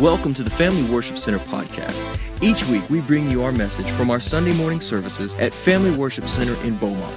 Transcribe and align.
Welcome 0.00 0.34
to 0.34 0.42
the 0.42 0.50
Family 0.50 0.82
Worship 0.92 1.16
Center 1.16 1.38
podcast. 1.38 2.04
Each 2.42 2.66
week, 2.66 2.90
we 2.90 3.00
bring 3.00 3.30
you 3.30 3.44
our 3.44 3.52
message 3.52 3.88
from 3.92 4.10
our 4.10 4.18
Sunday 4.18 4.52
morning 4.52 4.80
services 4.80 5.36
at 5.36 5.54
Family 5.54 5.96
Worship 5.96 6.26
Center 6.26 6.60
in 6.64 6.76
Beaumont. 6.78 7.16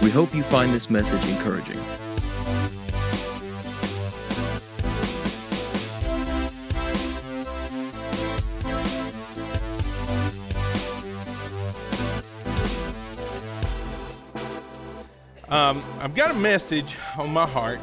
We 0.00 0.10
hope 0.10 0.32
you 0.32 0.44
find 0.44 0.72
this 0.72 0.90
message 0.90 1.28
encouraging. 1.28 1.80
Um, 15.48 15.82
I've 15.98 16.14
got 16.14 16.30
a 16.30 16.34
message 16.34 16.96
on 17.18 17.32
my 17.32 17.48
heart, 17.48 17.80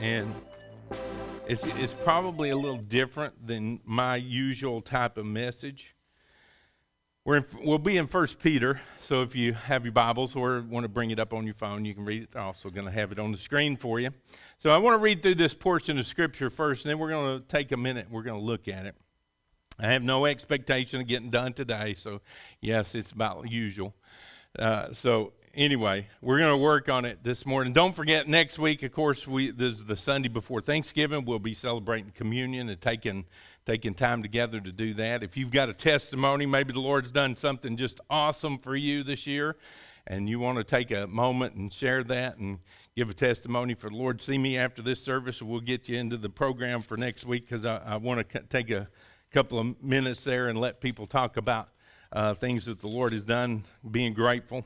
and 0.00 0.34
it's, 1.50 1.64
it's 1.64 1.94
probably 1.94 2.50
a 2.50 2.56
little 2.56 2.78
different 2.78 3.44
than 3.44 3.80
my 3.84 4.14
usual 4.14 4.80
type 4.80 5.18
of 5.18 5.26
message. 5.26 5.96
We're 7.24 7.38
in, 7.38 7.44
we'll 7.60 7.78
be 7.78 7.96
in 7.96 8.06
First 8.06 8.38
Peter, 8.38 8.80
so 9.00 9.22
if 9.22 9.34
you 9.34 9.54
have 9.54 9.84
your 9.84 9.90
Bibles 9.90 10.36
or 10.36 10.60
want 10.62 10.84
to 10.84 10.88
bring 10.88 11.10
it 11.10 11.18
up 11.18 11.34
on 11.34 11.44
your 11.46 11.56
phone, 11.56 11.84
you 11.84 11.92
can 11.92 12.04
read 12.04 12.22
it. 12.22 12.28
I'm 12.36 12.42
also 12.42 12.70
going 12.70 12.86
to 12.86 12.92
have 12.92 13.10
it 13.10 13.18
on 13.18 13.32
the 13.32 13.36
screen 13.36 13.76
for 13.76 13.98
you. 13.98 14.10
So 14.58 14.70
I 14.70 14.78
want 14.78 14.94
to 14.94 14.98
read 14.98 15.24
through 15.24 15.34
this 15.34 15.52
portion 15.52 15.98
of 15.98 16.06
Scripture 16.06 16.50
first, 16.50 16.84
and 16.84 16.90
then 16.90 17.00
we're 17.00 17.10
going 17.10 17.40
to 17.40 17.44
take 17.48 17.72
a 17.72 17.76
minute. 17.76 18.06
We're 18.08 18.22
going 18.22 18.38
to 18.38 18.46
look 18.46 18.68
at 18.68 18.86
it. 18.86 18.94
I 19.80 19.88
have 19.88 20.04
no 20.04 20.26
expectation 20.26 21.00
of 21.00 21.08
getting 21.08 21.30
done 21.30 21.52
today, 21.52 21.94
so 21.94 22.20
yes, 22.60 22.94
it's 22.94 23.10
about 23.10 23.50
usual. 23.50 23.92
Uh, 24.56 24.92
so 24.92 25.32
anyway, 25.54 26.08
we're 26.20 26.38
going 26.38 26.50
to 26.50 26.56
work 26.56 26.88
on 26.88 27.04
it 27.04 27.22
this 27.22 27.44
morning. 27.44 27.72
Don't 27.72 27.94
forget, 27.94 28.28
next 28.28 28.58
week, 28.58 28.82
of 28.82 28.92
course, 28.92 29.26
we 29.26 29.50
this 29.50 29.74
is 29.76 29.84
the 29.84 29.96
Sunday 29.96 30.28
before 30.28 30.60
Thanksgiving. 30.60 31.24
We'll 31.24 31.38
be 31.38 31.54
celebrating 31.54 32.10
communion 32.10 32.68
and 32.68 32.80
taking 32.80 33.26
taking 33.66 33.94
time 33.94 34.22
together 34.22 34.60
to 34.60 34.72
do 34.72 34.94
that. 34.94 35.22
If 35.22 35.36
you've 35.36 35.50
got 35.50 35.68
a 35.68 35.74
testimony, 35.74 36.46
maybe 36.46 36.72
the 36.72 36.80
Lord's 36.80 37.10
done 37.10 37.36
something 37.36 37.76
just 37.76 38.00
awesome 38.08 38.58
for 38.58 38.76
you 38.76 39.02
this 39.02 39.26
year, 39.26 39.56
and 40.06 40.28
you 40.28 40.40
want 40.40 40.58
to 40.58 40.64
take 40.64 40.90
a 40.90 41.06
moment 41.06 41.54
and 41.54 41.72
share 41.72 42.02
that 42.04 42.38
and 42.38 42.58
give 42.96 43.10
a 43.10 43.14
testimony 43.14 43.74
for 43.74 43.90
the 43.90 43.96
Lord, 43.96 44.20
see 44.20 44.38
me 44.38 44.58
after 44.58 44.82
this 44.82 45.02
service. 45.02 45.42
We'll 45.42 45.60
get 45.60 45.88
you 45.88 45.98
into 45.98 46.16
the 46.16 46.30
program 46.30 46.82
for 46.82 46.96
next 46.96 47.24
week 47.26 47.46
because 47.46 47.64
I, 47.64 47.76
I 47.78 47.96
want 47.96 48.28
to 48.28 48.40
take 48.40 48.70
a 48.70 48.88
couple 49.30 49.58
of 49.58 49.82
minutes 49.82 50.24
there 50.24 50.48
and 50.48 50.58
let 50.60 50.80
people 50.80 51.06
talk 51.06 51.36
about 51.36 51.68
uh, 52.12 52.34
things 52.34 52.64
that 52.64 52.80
the 52.80 52.88
Lord 52.88 53.12
has 53.12 53.24
done, 53.24 53.62
being 53.88 54.12
grateful. 54.12 54.64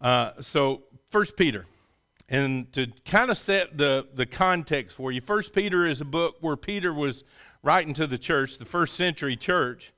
Uh, 0.00 0.32
so, 0.40 0.82
First 1.08 1.36
Peter, 1.36 1.66
and 2.28 2.72
to 2.72 2.88
kind 3.04 3.30
of 3.30 3.38
set 3.38 3.78
the, 3.78 4.06
the 4.14 4.26
context 4.26 4.96
for 4.96 5.10
you, 5.10 5.20
First 5.20 5.52
Peter 5.52 5.86
is 5.86 6.00
a 6.00 6.04
book 6.04 6.36
where 6.40 6.56
Peter 6.56 6.92
was 6.92 7.24
writing 7.62 7.94
to 7.94 8.06
the 8.06 8.18
church, 8.18 8.58
the 8.58 8.64
first 8.64 8.94
century 8.94 9.36
church, 9.36 9.92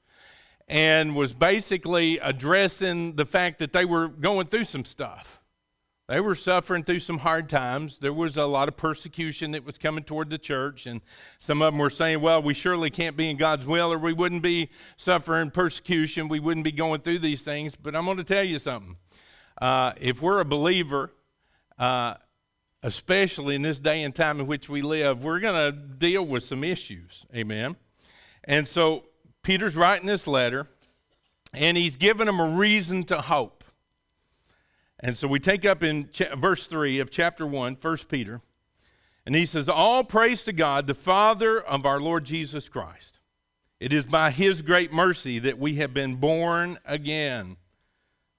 and 0.68 1.14
was 1.14 1.34
basically 1.34 2.18
addressing 2.18 3.16
the 3.16 3.26
fact 3.26 3.58
that 3.58 3.72
they 3.72 3.84
were 3.84 4.08
going 4.08 4.46
through 4.46 4.64
some 4.64 4.84
stuff. 4.84 5.40
They 6.10 6.20
were 6.20 6.34
suffering 6.34 6.82
through 6.82 6.98
some 7.00 7.18
hard 7.18 7.48
times. 7.48 7.98
There 7.98 8.12
was 8.12 8.36
a 8.36 8.46
lot 8.46 8.66
of 8.66 8.76
persecution 8.76 9.52
that 9.52 9.64
was 9.64 9.78
coming 9.78 10.02
toward 10.02 10.30
the 10.30 10.38
church, 10.38 10.86
and 10.86 11.02
some 11.38 11.62
of 11.62 11.72
them 11.72 11.78
were 11.78 11.90
saying, 11.90 12.20
Well, 12.20 12.42
we 12.42 12.52
surely 12.52 12.90
can't 12.90 13.16
be 13.16 13.30
in 13.30 13.36
God's 13.36 13.64
will, 13.64 13.92
or 13.92 13.98
we 13.98 14.12
wouldn't 14.12 14.42
be 14.42 14.70
suffering 14.96 15.50
persecution. 15.50 16.26
We 16.26 16.40
wouldn't 16.40 16.64
be 16.64 16.72
going 16.72 17.02
through 17.02 17.20
these 17.20 17.44
things. 17.44 17.76
But 17.76 17.94
I'm 17.94 18.06
going 18.06 18.16
to 18.16 18.24
tell 18.24 18.42
you 18.42 18.58
something 18.58 18.96
uh, 19.60 19.92
if 20.00 20.22
we're 20.22 20.40
a 20.40 20.44
believer, 20.44 21.12
uh, 21.78 22.14
especially 22.82 23.54
in 23.54 23.62
this 23.62 23.80
day 23.80 24.02
and 24.02 24.14
time 24.14 24.40
in 24.40 24.46
which 24.46 24.68
we 24.68 24.82
live, 24.82 25.22
we're 25.22 25.40
going 25.40 25.54
to 25.54 25.78
deal 25.78 26.24
with 26.24 26.44
some 26.44 26.64
issues. 26.64 27.26
Amen. 27.34 27.76
And 28.44 28.66
so 28.66 29.04
Peter's 29.42 29.76
writing 29.76 30.06
this 30.06 30.26
letter, 30.26 30.66
and 31.52 31.76
he's 31.76 31.96
giving 31.96 32.26
them 32.26 32.40
a 32.40 32.48
reason 32.48 33.04
to 33.04 33.20
hope. 33.20 33.64
And 34.98 35.16
so 35.16 35.28
we 35.28 35.40
take 35.40 35.64
up 35.64 35.82
in 35.82 36.10
verse 36.36 36.66
3 36.66 37.00
of 37.00 37.10
chapter 37.10 37.46
1, 37.46 37.76
1 37.80 37.96
Peter, 38.08 38.40
and 39.26 39.34
he 39.34 39.46
says, 39.46 39.68
All 39.68 40.04
praise 40.04 40.44
to 40.44 40.52
God, 40.52 40.86
the 40.86 40.94
Father 40.94 41.60
of 41.60 41.86
our 41.86 42.00
Lord 42.00 42.24
Jesus 42.24 42.68
Christ. 42.68 43.18
It 43.78 43.92
is 43.92 44.04
by 44.04 44.30
his 44.30 44.60
great 44.60 44.92
mercy 44.92 45.38
that 45.38 45.58
we 45.58 45.76
have 45.76 45.94
been 45.94 46.16
born 46.16 46.78
again 46.84 47.56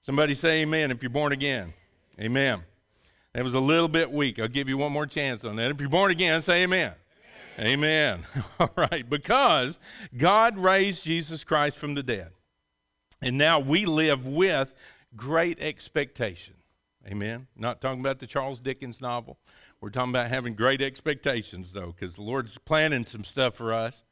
Somebody 0.02 0.34
say 0.34 0.62
amen 0.62 0.90
if 0.90 1.00
you're 1.00 1.10
born 1.10 1.30
again. 1.30 1.74
Amen. 2.20 2.62
That 3.34 3.44
was 3.44 3.54
a 3.54 3.60
little 3.60 3.86
bit 3.86 4.10
weak. 4.10 4.40
I'll 4.40 4.48
give 4.48 4.68
you 4.68 4.76
one 4.76 4.90
more 4.90 5.06
chance 5.06 5.44
on 5.44 5.54
that. 5.56 5.70
If 5.70 5.80
you're 5.80 5.88
born 5.88 6.10
again, 6.10 6.42
say 6.42 6.64
amen. 6.64 6.94
Amen. 7.56 8.24
amen. 8.34 8.44
All 8.60 8.72
right. 8.76 9.08
Because 9.08 9.78
God 10.16 10.58
raised 10.58 11.04
Jesus 11.04 11.44
Christ 11.44 11.76
from 11.76 11.94
the 11.94 12.02
dead. 12.02 12.30
And 13.22 13.38
now 13.38 13.60
we 13.60 13.86
live 13.86 14.26
with 14.26 14.74
great 15.14 15.60
expectation. 15.60 16.54
Amen. 17.06 17.46
Not 17.56 17.80
talking 17.80 18.00
about 18.00 18.18
the 18.18 18.26
Charles 18.26 18.58
Dickens 18.58 19.00
novel. 19.00 19.38
We're 19.80 19.90
talking 19.90 20.10
about 20.10 20.30
having 20.30 20.54
great 20.54 20.82
expectations, 20.82 21.72
though, 21.72 21.94
because 21.96 22.16
the 22.16 22.22
Lord's 22.22 22.58
planning 22.58 23.06
some 23.06 23.22
stuff 23.22 23.54
for 23.54 23.72
us. 23.72 24.02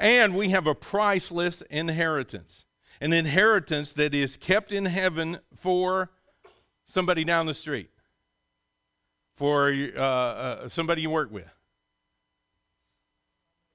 And 0.00 0.34
we 0.34 0.48
have 0.48 0.66
a 0.66 0.74
priceless 0.74 1.62
inheritance 1.62 2.64
an 3.00 3.12
inheritance 3.12 3.92
that 3.94 4.14
is 4.14 4.36
kept 4.36 4.72
in 4.72 4.86
heaven 4.86 5.38
for 5.54 6.10
somebody 6.86 7.24
down 7.24 7.46
the 7.46 7.54
street, 7.54 7.90
for 9.34 9.72
uh, 9.96 10.00
uh, 10.00 10.68
somebody 10.68 11.02
you 11.02 11.10
work 11.10 11.30
with, 11.30 11.50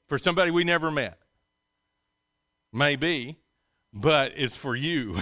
for 0.07 0.17
somebody 0.17 0.51
we 0.51 0.63
never 0.63 0.91
met. 0.91 1.19
Maybe, 2.71 3.37
but 3.93 4.33
it's 4.35 4.55
for 4.55 4.75
you. 4.75 5.17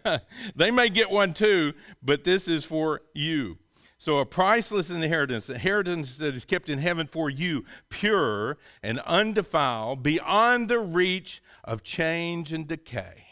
they 0.56 0.70
may 0.70 0.88
get 0.88 1.10
one 1.10 1.32
too, 1.32 1.74
but 2.02 2.24
this 2.24 2.48
is 2.48 2.64
for 2.64 3.02
you. 3.14 3.58
So, 4.00 4.18
a 4.18 4.26
priceless 4.26 4.90
inheritance, 4.90 5.50
inheritance 5.50 6.18
that 6.18 6.34
is 6.34 6.44
kept 6.44 6.68
in 6.68 6.78
heaven 6.78 7.08
for 7.08 7.28
you, 7.28 7.64
pure 7.88 8.56
and 8.80 9.00
undefiled, 9.00 10.04
beyond 10.04 10.68
the 10.68 10.78
reach 10.78 11.42
of 11.64 11.82
change 11.82 12.52
and 12.52 12.66
decay. 12.66 13.27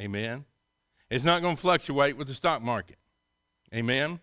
Amen. 0.00 0.46
It's 1.10 1.24
not 1.24 1.42
going 1.42 1.56
to 1.56 1.60
fluctuate 1.60 2.16
with 2.16 2.28
the 2.28 2.34
stock 2.34 2.62
market. 2.62 2.96
Amen. 3.74 4.20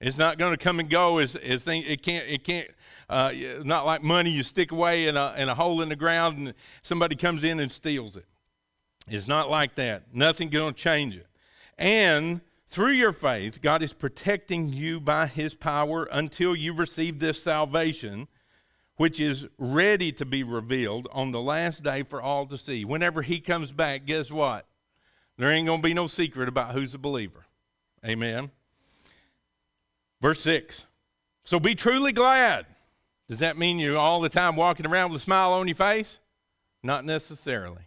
It's 0.00 0.18
not 0.18 0.36
going 0.36 0.50
to 0.52 0.62
come 0.62 0.80
and 0.80 0.90
go 0.90 1.18
as, 1.18 1.36
as 1.36 1.64
thing, 1.64 1.84
it 1.86 2.02
can't, 2.02 2.28
it 2.28 2.44
can't, 2.44 2.68
uh, 3.08 3.32
not 3.62 3.86
like 3.86 4.02
money 4.02 4.30
you 4.30 4.42
stick 4.42 4.72
away 4.72 5.06
in 5.06 5.16
a, 5.16 5.34
in 5.38 5.48
a 5.48 5.54
hole 5.54 5.80
in 5.80 5.88
the 5.88 5.96
ground 5.96 6.38
and 6.38 6.54
somebody 6.82 7.16
comes 7.16 7.44
in 7.44 7.60
and 7.60 7.72
steals 7.72 8.16
it. 8.16 8.26
It's 9.08 9.28
not 9.28 9.48
like 9.48 9.76
that. 9.76 10.12
Nothing 10.12 10.50
going 10.50 10.74
to 10.74 10.78
change 10.78 11.16
it. 11.16 11.28
And 11.78 12.40
through 12.68 12.92
your 12.92 13.12
faith, 13.12 13.62
God 13.62 13.82
is 13.82 13.92
protecting 13.92 14.68
you 14.68 15.00
by 15.00 15.28
his 15.28 15.54
power 15.54 16.08
until 16.10 16.54
you 16.56 16.74
receive 16.74 17.20
this 17.20 17.42
salvation, 17.42 18.28
which 18.96 19.20
is 19.20 19.46
ready 19.56 20.10
to 20.12 20.26
be 20.26 20.42
revealed 20.42 21.08
on 21.12 21.30
the 21.30 21.40
last 21.40 21.84
day 21.84 22.02
for 22.02 22.20
all 22.20 22.44
to 22.46 22.58
see. 22.58 22.84
Whenever 22.84 23.22
he 23.22 23.40
comes 23.40 23.70
back, 23.70 24.04
guess 24.04 24.30
what? 24.30 24.66
There 25.38 25.50
ain't 25.50 25.66
going 25.66 25.82
to 25.82 25.86
be 25.86 25.94
no 25.94 26.06
secret 26.06 26.48
about 26.48 26.72
who's 26.72 26.94
a 26.94 26.98
believer. 26.98 27.46
Amen. 28.04 28.50
Verse 30.20 30.40
6. 30.40 30.86
So 31.44 31.60
be 31.60 31.74
truly 31.74 32.12
glad. 32.12 32.66
Does 33.28 33.38
that 33.40 33.58
mean 33.58 33.78
you're 33.78 33.98
all 33.98 34.20
the 34.20 34.28
time 34.28 34.56
walking 34.56 34.86
around 34.86 35.12
with 35.12 35.22
a 35.22 35.24
smile 35.24 35.52
on 35.52 35.68
your 35.68 35.76
face? 35.76 36.20
Not 36.82 37.04
necessarily. 37.04 37.82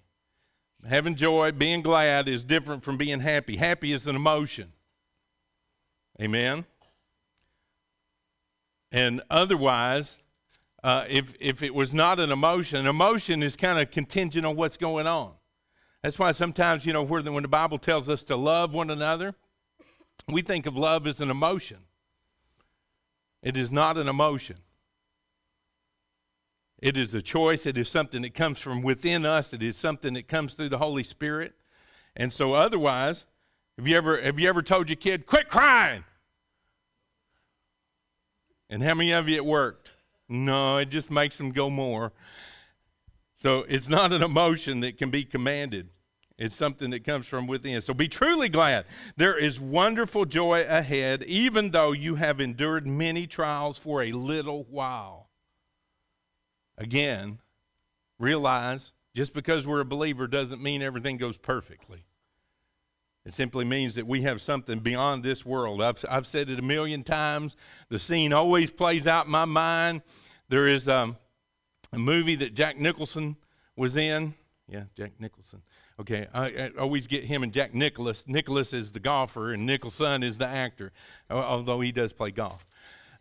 Having 0.87 1.15
joy, 1.15 1.51
being 1.51 1.81
glad 1.81 2.27
is 2.27 2.43
different 2.43 2.83
from 2.83 2.97
being 2.97 3.19
happy. 3.21 3.57
Happy 3.57 3.93
is 3.93 4.07
an 4.07 4.15
emotion. 4.15 4.73
Amen. 6.21 6.65
And 8.91 9.21
otherwise, 9.29 10.23
uh, 10.83 11.05
if, 11.07 11.33
if 11.39 11.61
it 11.63 11.73
was 11.73 11.93
not 11.93 12.19
an 12.19 12.31
emotion, 12.31 12.85
emotion 12.85 13.43
is 13.43 13.55
kind 13.55 13.79
of 13.79 13.91
contingent 13.91 14.45
on 14.45 14.55
what's 14.55 14.77
going 14.77 15.07
on. 15.07 15.33
That's 16.03 16.17
why 16.17 16.31
sometimes, 16.31 16.85
you 16.85 16.93
know, 16.93 17.03
when 17.03 17.25
the 17.25 17.47
Bible 17.47 17.77
tells 17.77 18.09
us 18.09 18.23
to 18.23 18.35
love 18.35 18.73
one 18.73 18.89
another, 18.89 19.35
we 20.27 20.41
think 20.41 20.65
of 20.65 20.77
love 20.77 21.05
as 21.05 21.19
an 21.19 21.29
emotion. 21.29 21.79
It 23.43 23.57
is 23.57 23.71
not 23.71 23.97
an 23.97 24.07
emotion. 24.07 24.57
It 26.81 26.95
is 26.95 27.13
a 27.13 27.21
choice. 27.21 27.65
It 27.65 27.77
is 27.77 27.89
something 27.89 28.21
that 28.21 28.33
comes 28.33 28.59
from 28.59 28.81
within 28.81 29.25
us. 29.25 29.53
It 29.53 29.61
is 29.61 29.75
something 29.75 30.13
that 30.13 30.27
comes 30.27 30.53
through 30.53 30.69
the 30.69 30.77
Holy 30.77 31.03
Spirit. 31.03 31.53
And 32.15 32.31
so, 32.31 32.53
otherwise, 32.53 33.25
have 33.77 33.87
you 33.87 33.97
ever 33.97 34.21
have 34.21 34.39
you 34.39 34.47
ever 34.47 34.61
told 34.61 34.89
your 34.89 34.95
kid, 34.95 35.25
"Quit 35.25 35.49
crying"? 35.49 36.05
And 38.69 38.83
how 38.83 38.93
many 38.93 39.11
of 39.11 39.27
you 39.27 39.35
it 39.35 39.45
worked? 39.45 39.91
No, 40.29 40.77
it 40.77 40.89
just 40.89 41.09
makes 41.09 41.37
them 41.37 41.51
go 41.51 41.69
more. 41.69 42.13
So 43.39 43.63
it's 43.69 43.87
not 43.87 44.11
an 44.11 44.21
emotion 44.21 44.81
that 44.81 44.97
can 44.97 45.11
be 45.11 45.23
commanded. 45.23 45.87
It's 46.37 46.57
something 46.57 46.89
that 46.89 47.05
comes 47.05 47.25
from 47.25 47.47
within. 47.47 47.79
So 47.79 47.93
be 47.93 48.09
truly 48.09 48.49
glad. 48.49 48.83
There 49.15 49.37
is 49.37 49.61
wonderful 49.61 50.25
joy 50.25 50.65
ahead, 50.67 51.23
even 51.23 51.71
though 51.71 51.93
you 51.93 52.15
have 52.15 52.41
endured 52.41 52.85
many 52.85 53.27
trials 53.27 53.77
for 53.77 54.03
a 54.03 54.11
little 54.11 54.65
while. 54.69 55.29
again, 56.77 57.39
realize 58.17 58.91
just 59.15 59.33
because 59.33 59.65
we're 59.65 59.79
a 59.79 59.85
believer 59.85 60.27
doesn't 60.27 60.61
mean 60.61 60.81
everything 60.81 61.15
goes 61.15 61.37
perfectly. 61.37 62.03
It 63.25 63.31
simply 63.31 63.63
means 63.63 63.95
that 63.95 64.05
we 64.05 64.23
have 64.23 64.41
something 64.41 64.79
beyond 64.79 65.23
this 65.23 65.45
world. 65.45 65.81
I've, 65.81 66.03
I've 66.09 66.27
said 66.27 66.49
it 66.49 66.59
a 66.59 66.61
million 66.61 67.05
times. 67.05 67.55
The 67.87 67.99
scene 67.99 68.33
always 68.33 68.69
plays 68.69 69.07
out 69.07 69.27
in 69.27 69.31
my 69.31 69.45
mind. 69.45 70.01
There 70.49 70.67
is 70.67 70.89
um, 70.89 71.15
a 71.91 71.99
movie 71.99 72.35
that 72.35 72.53
Jack 72.53 72.77
Nicholson 72.77 73.37
was 73.75 73.95
in. 73.95 74.33
Yeah, 74.67 74.83
Jack 74.95 75.13
Nicholson. 75.19 75.61
Okay, 75.99 76.27
I, 76.33 76.45
I, 76.45 76.71
always 76.79 77.07
get 77.07 77.23
him 77.23 77.43
and 77.43 77.51
Jack 77.51 77.73
Nicklaus. 77.73 78.23
Nicklaus 78.27 78.71
is 78.71 78.91
the 78.91 78.99
golfer, 78.99 79.51
and 79.51 79.65
Nicholson 79.65 80.23
is 80.23 80.37
the 80.37 80.47
actor, 80.47 80.91
although 81.29 81.81
he 81.81 81.91
does 81.91 82.13
play 82.13 82.31
golf. 82.31 82.65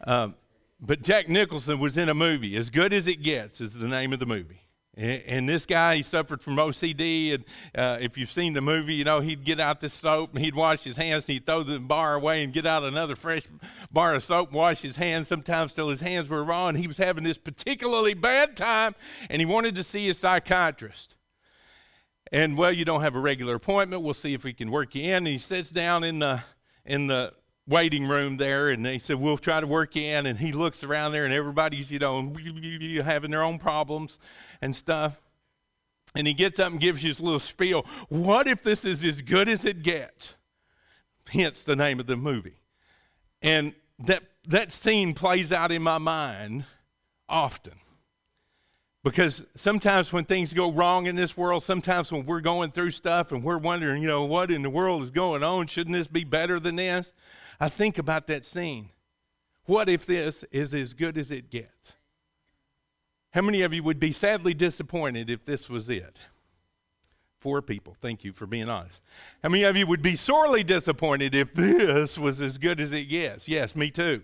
Um, 0.06 0.35
but 0.81 1.03
Jack 1.03 1.29
Nicholson 1.29 1.81
was 1.81 1.97
in 1.97 2.09
a 2.09 2.15
movie. 2.15 2.56
As 2.56 2.70
Good 2.70 2.93
as 2.93 3.06
It 3.06 3.23
Gets 3.23 3.61
is 3.61 3.75
the 3.75 3.88
name 3.88 4.12
of 4.12 4.20
the 4.20 4.26
movie. 4.26 4.68
And, 4.99 5.49
this 5.49 5.65
guy, 5.65 5.97
he 5.97 6.03
suffered 6.03 6.43
from 6.43 6.56
OCD. 6.56 7.33
And 7.33 7.45
uh, 7.73 7.99
if 8.00 8.19
you've 8.19 8.33
seen 8.33 8.55
the 8.55 8.61
movie, 8.61 8.95
you 8.95 9.05
know, 9.05 9.21
he'd 9.21 9.45
get 9.45 9.61
out 9.61 9.81
the 9.81 9.89
soap 9.89 10.35
and 10.35 10.45
he'd 10.45 10.56
wash 10.56 10.83
his 10.83 10.97
hands 10.97 11.29
and 11.29 11.35
he'd 11.35 11.47
throw 11.47 11.62
the 11.62 11.79
bar 11.79 12.15
away 12.15 12.43
and 12.43 12.53
get 12.53 12.67
out 12.67 12.83
another 12.83 13.15
fresh 13.15 13.43
bar 13.93 14.17
of 14.17 14.25
soap 14.25 14.49
and 14.49 14.56
wash 14.56 14.83
his 14.83 14.97
hands, 14.97 15.29
sometimes 15.29 15.73
till 15.73 15.89
his 15.89 16.00
hands 16.00 16.29
were 16.29 16.43
raw. 16.43 16.67
And 16.67 16.77
he 16.77 16.89
was 16.89 16.99
having 16.99 17.23
this 17.23 17.39
particularly 17.39 18.15
bad 18.15 18.56
time 18.56 18.97
and 19.31 19.41
he 19.41 19.47
wanted 19.47 19.77
to 19.77 19.85
see 19.85 20.09
a 20.09 20.15
psychiatrist. 20.15 21.15
And 22.33 22.59
well, 22.59 22.73
you 22.73 22.85
don't 22.85 23.03
have 23.03 23.15
a 23.15 23.21
regular 23.21 23.55
appointment. 23.55 24.03
We'll 24.03 24.15
see 24.15 24.35
if 24.35 24.43
we 24.43 24.53
can 24.53 24.71
work 24.71 24.97
you 24.97 25.05
in. 25.05 25.19
And 25.19 25.27
he 25.29 25.39
sits 25.39 25.71
down 25.71 26.03
in 26.03 26.19
the 26.19 26.43
in 26.85 27.06
the 27.06 27.35
waiting 27.69 28.06
room 28.09 28.38
there 28.38 28.70
and 28.70 28.85
they 28.85 28.99
said 28.99 29.17
we'll 29.17 29.37
try 29.37 29.61
to 29.61 29.67
work 29.67 29.94
in 29.97 30.26
and 30.26 30.38
he 30.38 30.53
looks 30.53 30.82
around 30.82 31.12
there 31.12 31.25
and 31.25 31.35
everybody's 31.35 31.93
you 31.93 31.99
know 31.99 32.32
having 33.05 33.31
their 33.31 33.43
own 33.43 33.59
problems 33.59 34.19
and 34.61 34.75
stuff. 34.75 35.20
And 36.15 36.26
he 36.26 36.32
gets 36.32 36.59
up 36.59 36.73
and 36.73 36.81
gives 36.81 37.05
you 37.05 37.11
this 37.11 37.20
little 37.20 37.38
spiel. 37.38 37.85
What 38.09 38.49
if 38.49 38.62
this 38.62 38.85
is 38.85 39.05
as 39.05 39.20
good 39.20 39.47
as 39.47 39.67
it 39.67 39.82
gets? 39.82 40.37
Hence 41.29 41.62
the 41.62 41.76
name 41.76 42.00
of 42.00 42.06
the 42.06 42.17
movie. 42.17 42.56
And 43.43 43.75
that 43.99 44.23
that 44.47 44.73
scene 44.73 45.12
plays 45.12 45.53
out 45.53 45.71
in 45.71 45.82
my 45.82 45.99
mind 45.99 46.64
often 47.29 47.75
because 49.05 49.45
sometimes 49.55 50.12
when 50.12 50.25
things 50.25 50.53
go 50.53 50.73
wrong 50.73 51.06
in 51.06 51.17
this 51.17 51.37
world, 51.37 51.62
sometimes 51.62 52.11
when 52.11 52.27
we're 52.27 52.41
going 52.41 52.71
through 52.73 52.91
stuff 52.91 53.33
and 53.33 53.45
we're 53.45 53.59
wondering, 53.59 54.03
you 54.03 54.09
know, 54.09 54.25
what 54.25 54.50
in 54.50 54.62
the 54.62 54.71
world 54.71 55.03
is 55.03 55.11
going 55.11 55.45
on? 55.45 55.67
Shouldn't 55.69 55.95
this 55.95 56.09
be 56.09 56.25
better 56.25 56.59
than 56.59 56.77
this? 56.77 57.12
I 57.61 57.69
think 57.69 57.99
about 57.99 58.27
that 58.27 58.45
scene. 58.45 58.91
What 59.67 59.89
if 59.89 60.06
this 60.06 60.45
is 60.50 60.75
as 60.75 60.95
good 60.95 61.17
as 61.17 61.31
it 61.31 61.50
gets? 61.50 61.95
How 63.33 63.43
many 63.43 63.62
of 63.62 63.73
you 63.73 63.83
would 63.83 64.00
be 64.00 64.12
sadly 64.12 64.55
disappointed 64.55 65.31
if 65.31 65.45
this 65.45 65.69
was 65.69 65.89
it? 65.91 66.19
Four 67.39 67.62
people. 67.62 67.95
Thank 68.00 68.25
you 68.25 68.33
for 68.33 68.47
being 68.47 68.69
honest. 68.69 69.00
How 69.43 69.49
many 69.49 69.62
of 69.62 69.77
you 69.77 69.87
would 69.87 70.03
be 70.03 70.17
sorely 70.17 70.65
disappointed 70.65 71.35
if 71.35 71.55
this 71.55 72.19
was 72.19 72.41
as 72.41 72.59
good 72.59 72.81
as 72.81 72.93
it 72.93 73.05
gets? 73.05 73.47
Yes, 73.47 73.77
me 73.77 73.91
too. 73.91 74.23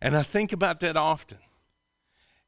And 0.00 0.16
I 0.16 0.22
think 0.22 0.52
about 0.52 0.78
that 0.80 0.96
often. 0.96 1.38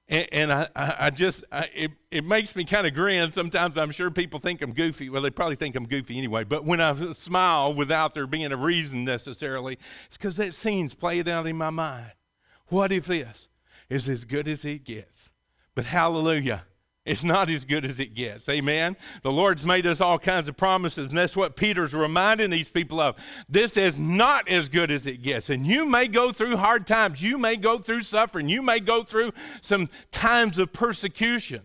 And, 0.08 0.28
and 0.32 0.52
I, 0.52 0.69
I, 0.75 1.10
just, 1.10 1.44
I, 1.52 1.69
it, 1.75 1.90
it 2.10 2.25
makes 2.25 2.56
me 2.56 2.64
kind 2.64 2.87
of 2.87 2.94
grin. 2.94 3.31
Sometimes 3.31 3.76
I'm 3.76 3.90
sure 3.90 4.10
people 4.10 4.40
think 4.40 4.62
I'm 4.62 4.72
goofy. 4.72 5.10
Well, 5.10 5.20
they 5.20 5.31
probably 5.31 5.56
think 5.56 5.76
I'm 5.76 5.87
goofy 5.87 6.16
anyway. 6.16 6.44
But 6.44 6.64
when 6.64 6.81
I 6.81 7.12
smile 7.12 7.75
without 7.75 8.14
there 8.14 8.26
being 8.26 8.50
a 8.50 8.56
reason 8.56 9.05
necessarily, 9.05 9.78
it's 10.06 10.16
because 10.16 10.37
that 10.37 10.55
scene's 10.55 10.94
played 10.94 11.28
out 11.28 11.46
in 11.46 11.56
my 11.56 11.70
mind. 11.70 12.12
What 12.69 12.90
if 12.93 13.06
this 13.06 13.49
is 13.90 14.08
as 14.08 14.25
good 14.25 14.49
as 14.49 14.64
it 14.64 14.84
gets? 14.84 15.31
But 15.75 15.87
hallelujah, 15.87 16.64
it's 17.04 17.24
not 17.24 17.48
as 17.48 17.64
good 17.64 17.84
as 17.86 17.98
it 17.98 18.14
gets. 18.14 18.48
Amen. 18.48 18.96
The 19.22 19.32
Lord's 19.32 19.64
made 19.64 19.86
us 19.86 20.00
all 20.00 20.18
kinds 20.18 20.48
of 20.48 20.56
promises, 20.58 21.08
and 21.08 21.18
that's 21.18 21.36
what 21.36 21.56
Peter's 21.56 21.94
reminding 21.94 22.50
these 22.50 22.68
people 22.68 23.00
of. 23.00 23.16
This 23.48 23.78
is 23.78 23.98
not 23.98 24.46
as 24.48 24.68
good 24.68 24.90
as 24.90 25.06
it 25.06 25.22
gets. 25.22 25.48
And 25.48 25.66
you 25.66 25.86
may 25.86 26.06
go 26.06 26.32
through 26.32 26.58
hard 26.58 26.86
times, 26.86 27.22
you 27.22 27.38
may 27.38 27.56
go 27.56 27.78
through 27.78 28.02
suffering, 28.02 28.48
you 28.50 28.60
may 28.60 28.78
go 28.78 29.02
through 29.02 29.32
some 29.62 29.88
times 30.10 30.58
of 30.58 30.72
persecution. 30.74 31.62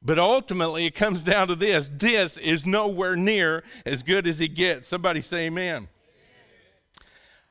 But 0.00 0.18
ultimately, 0.18 0.84
it 0.84 0.94
comes 0.94 1.24
down 1.24 1.48
to 1.48 1.56
this 1.56 1.90
this 1.92 2.36
is 2.36 2.66
nowhere 2.66 3.16
near 3.16 3.64
as 3.86 4.02
good 4.02 4.26
as 4.26 4.40
it 4.40 4.48
gets. 4.48 4.86
Somebody 4.86 5.22
say 5.22 5.46
amen. 5.46 5.88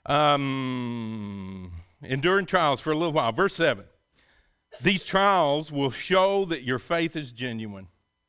Um, 0.06 1.72
enduring 2.04 2.46
trials 2.46 2.80
for 2.80 2.92
a 2.92 2.96
little 2.96 3.14
while. 3.14 3.32
Verse 3.32 3.56
7. 3.56 3.86
These 4.82 5.06
trials 5.06 5.72
will 5.72 5.92
show 5.92 6.46
that 6.46 6.64
your 6.64 6.80
faith 6.80 7.16
is 7.16 7.32
genuine. 7.32 7.88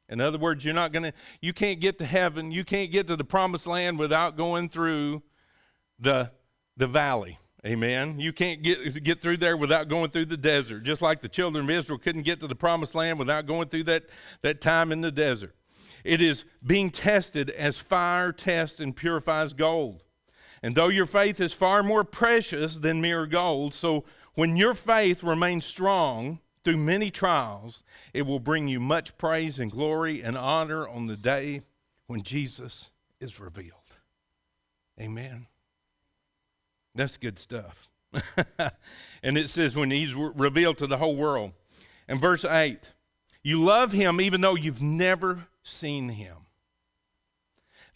In 0.08 0.20
other 0.20 0.38
words, 0.38 0.64
you're 0.64 0.74
not 0.74 0.92
going 0.92 1.04
to, 1.04 1.12
you 1.40 1.52
can't 1.52 1.80
get 1.80 1.98
to 1.98 2.04
heaven, 2.04 2.52
you 2.52 2.64
can't 2.64 2.90
get 2.90 3.06
to 3.06 3.16
the 3.16 3.24
promised 3.24 3.66
land 3.66 3.98
without 3.98 4.36
going 4.36 4.68
through 4.68 5.22
the, 5.98 6.30
the 6.76 6.86
valley. 6.86 7.38
Amen. 7.66 8.20
You 8.20 8.34
can't 8.34 8.62
get, 8.62 9.02
get 9.02 9.22
through 9.22 9.38
there 9.38 9.56
without 9.56 9.88
going 9.88 10.10
through 10.10 10.26
the 10.26 10.36
desert. 10.36 10.82
Just 10.82 11.00
like 11.00 11.22
the 11.22 11.30
children 11.30 11.64
of 11.64 11.70
Israel 11.70 11.98
couldn't 11.98 12.22
get 12.22 12.40
to 12.40 12.46
the 12.46 12.54
promised 12.54 12.94
land 12.94 13.18
without 13.18 13.46
going 13.46 13.68
through 13.68 13.84
that, 13.84 14.04
that 14.42 14.60
time 14.60 14.92
in 14.92 15.00
the 15.00 15.10
desert. 15.10 15.54
It 16.04 16.20
is 16.20 16.44
being 16.64 16.90
tested 16.90 17.48
as 17.48 17.78
fire 17.78 18.32
tests 18.32 18.80
and 18.80 18.94
purifies 18.94 19.54
gold. 19.54 20.02
And 20.62 20.74
though 20.74 20.88
your 20.88 21.06
faith 21.06 21.40
is 21.40 21.54
far 21.54 21.82
more 21.82 22.04
precious 22.04 22.76
than 22.76 23.00
mere 23.00 23.26
gold, 23.26 23.72
so 23.72 24.04
when 24.34 24.56
your 24.56 24.74
faith 24.74 25.22
remains 25.22 25.64
strong 25.64 26.40
through 26.62 26.76
many 26.78 27.10
trials, 27.10 27.84
it 28.12 28.22
will 28.22 28.40
bring 28.40 28.68
you 28.68 28.80
much 28.80 29.16
praise 29.18 29.58
and 29.58 29.70
glory 29.70 30.22
and 30.22 30.36
honor 30.36 30.88
on 30.88 31.06
the 31.06 31.16
day 31.16 31.62
when 32.06 32.22
Jesus 32.22 32.90
is 33.20 33.38
revealed. 33.38 33.98
Amen. 35.00 35.46
That's 36.94 37.16
good 37.16 37.38
stuff. 37.38 37.88
and 39.22 39.36
it 39.36 39.48
says, 39.48 39.74
when 39.76 39.90
he's 39.90 40.14
revealed 40.14 40.78
to 40.78 40.86
the 40.86 40.98
whole 40.98 41.16
world. 41.16 41.52
And 42.08 42.20
verse 42.20 42.44
8, 42.44 42.92
you 43.42 43.62
love 43.62 43.92
him 43.92 44.20
even 44.20 44.40
though 44.40 44.54
you've 44.54 44.82
never 44.82 45.46
seen 45.62 46.10
him. 46.10 46.36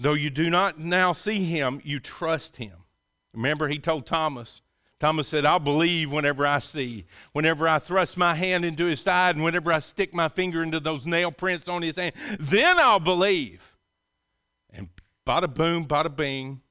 Though 0.00 0.14
you 0.14 0.31
do 0.31 0.50
not 0.50 0.79
now 0.79 1.12
see 1.12 1.44
him, 1.44 1.81
you 1.85 1.99
trust 1.99 2.56
him. 2.56 2.85
Remember, 3.32 3.69
he 3.69 3.79
told 3.79 4.06
Thomas, 4.06 4.61
Thomas 5.00 5.28
said, 5.28 5.45
I'll 5.45 5.61
believe 5.61 6.11
whenever 6.11 6.45
I 6.47 6.59
see. 6.59 7.05
Whenever 7.33 7.69
I 7.69 7.78
thrust 7.78 8.17
my 8.17 8.35
hand 8.35 8.64
into 8.64 8.87
his 8.87 9.00
side 9.00 9.37
and 9.37 9.45
whenever 9.45 9.73
I 9.73 9.78
stick 9.78 10.12
my 10.12 10.28
finger 10.28 10.62
into 10.62 10.81
those 10.81 11.07
nail 11.07 11.31
prints 11.31 11.69
on 11.69 11.83
his 11.83 11.97
hand, 11.97 12.14
then 12.40 12.78
I'll 12.81 12.99
believe. 12.99 13.76
And 14.71 14.88
bada 15.25 15.52
boom, 15.52 15.87
bada 15.87 16.14
bing, 16.14 16.62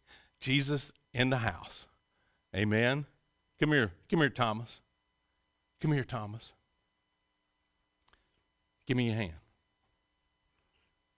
Jesus 0.42 0.92
in 1.14 1.30
the 1.30 1.38
house. 1.38 1.88
Amen. 2.56 3.06
Come 3.60 3.72
here. 3.72 3.92
Come 4.10 4.20
here, 4.20 4.30
Thomas. 4.30 4.82
Come 5.82 5.94
here, 5.94 6.04
Thomas. 6.04 6.54
Give 8.86 8.98
me 8.98 9.08
your 9.08 9.16
hand. 9.16 9.34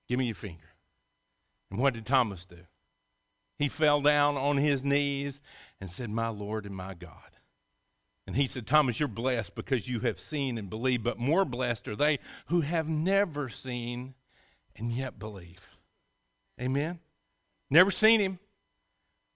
Give 0.08 0.20
me 0.20 0.25
your 0.25 0.36
finger. 0.36 0.70
And 1.72 1.80
what 1.80 1.94
did 1.94 2.06
Thomas 2.06 2.46
do? 2.46 2.58
He 3.60 3.68
fell 3.68 4.01
down 4.01 4.38
on 4.38 4.58
his 4.58 4.86
knees 4.86 5.42
and 5.82 5.92
said, 5.92 6.10
My 6.10 6.30
Lord 6.30 6.66
and 6.66 6.75
my 6.75 6.94
God. 6.94 7.13
And 8.25 8.38
he 8.38 8.48
said, 8.48 8.66
Thomas, 8.66 9.00
you're 9.00 9.10
blessed 9.10 9.56
because 9.56 9.88
you 9.88 10.00
have 10.01 10.20
seen 10.20 10.58
and 10.58 10.70
believed, 10.70 11.04
but 11.04 11.20
more 11.20 11.44
blessed 11.44 11.88
are 11.89 11.96
they 11.96 12.20
who 12.48 12.62
have 12.62 12.88
never 12.88 13.50
seen 13.50 14.13
and 14.75 14.92
yet 14.92 15.20
believe. 15.20 15.75
Amen? 16.62 17.00
Never 17.70 17.92
seen 17.92 18.20
him, 18.20 18.39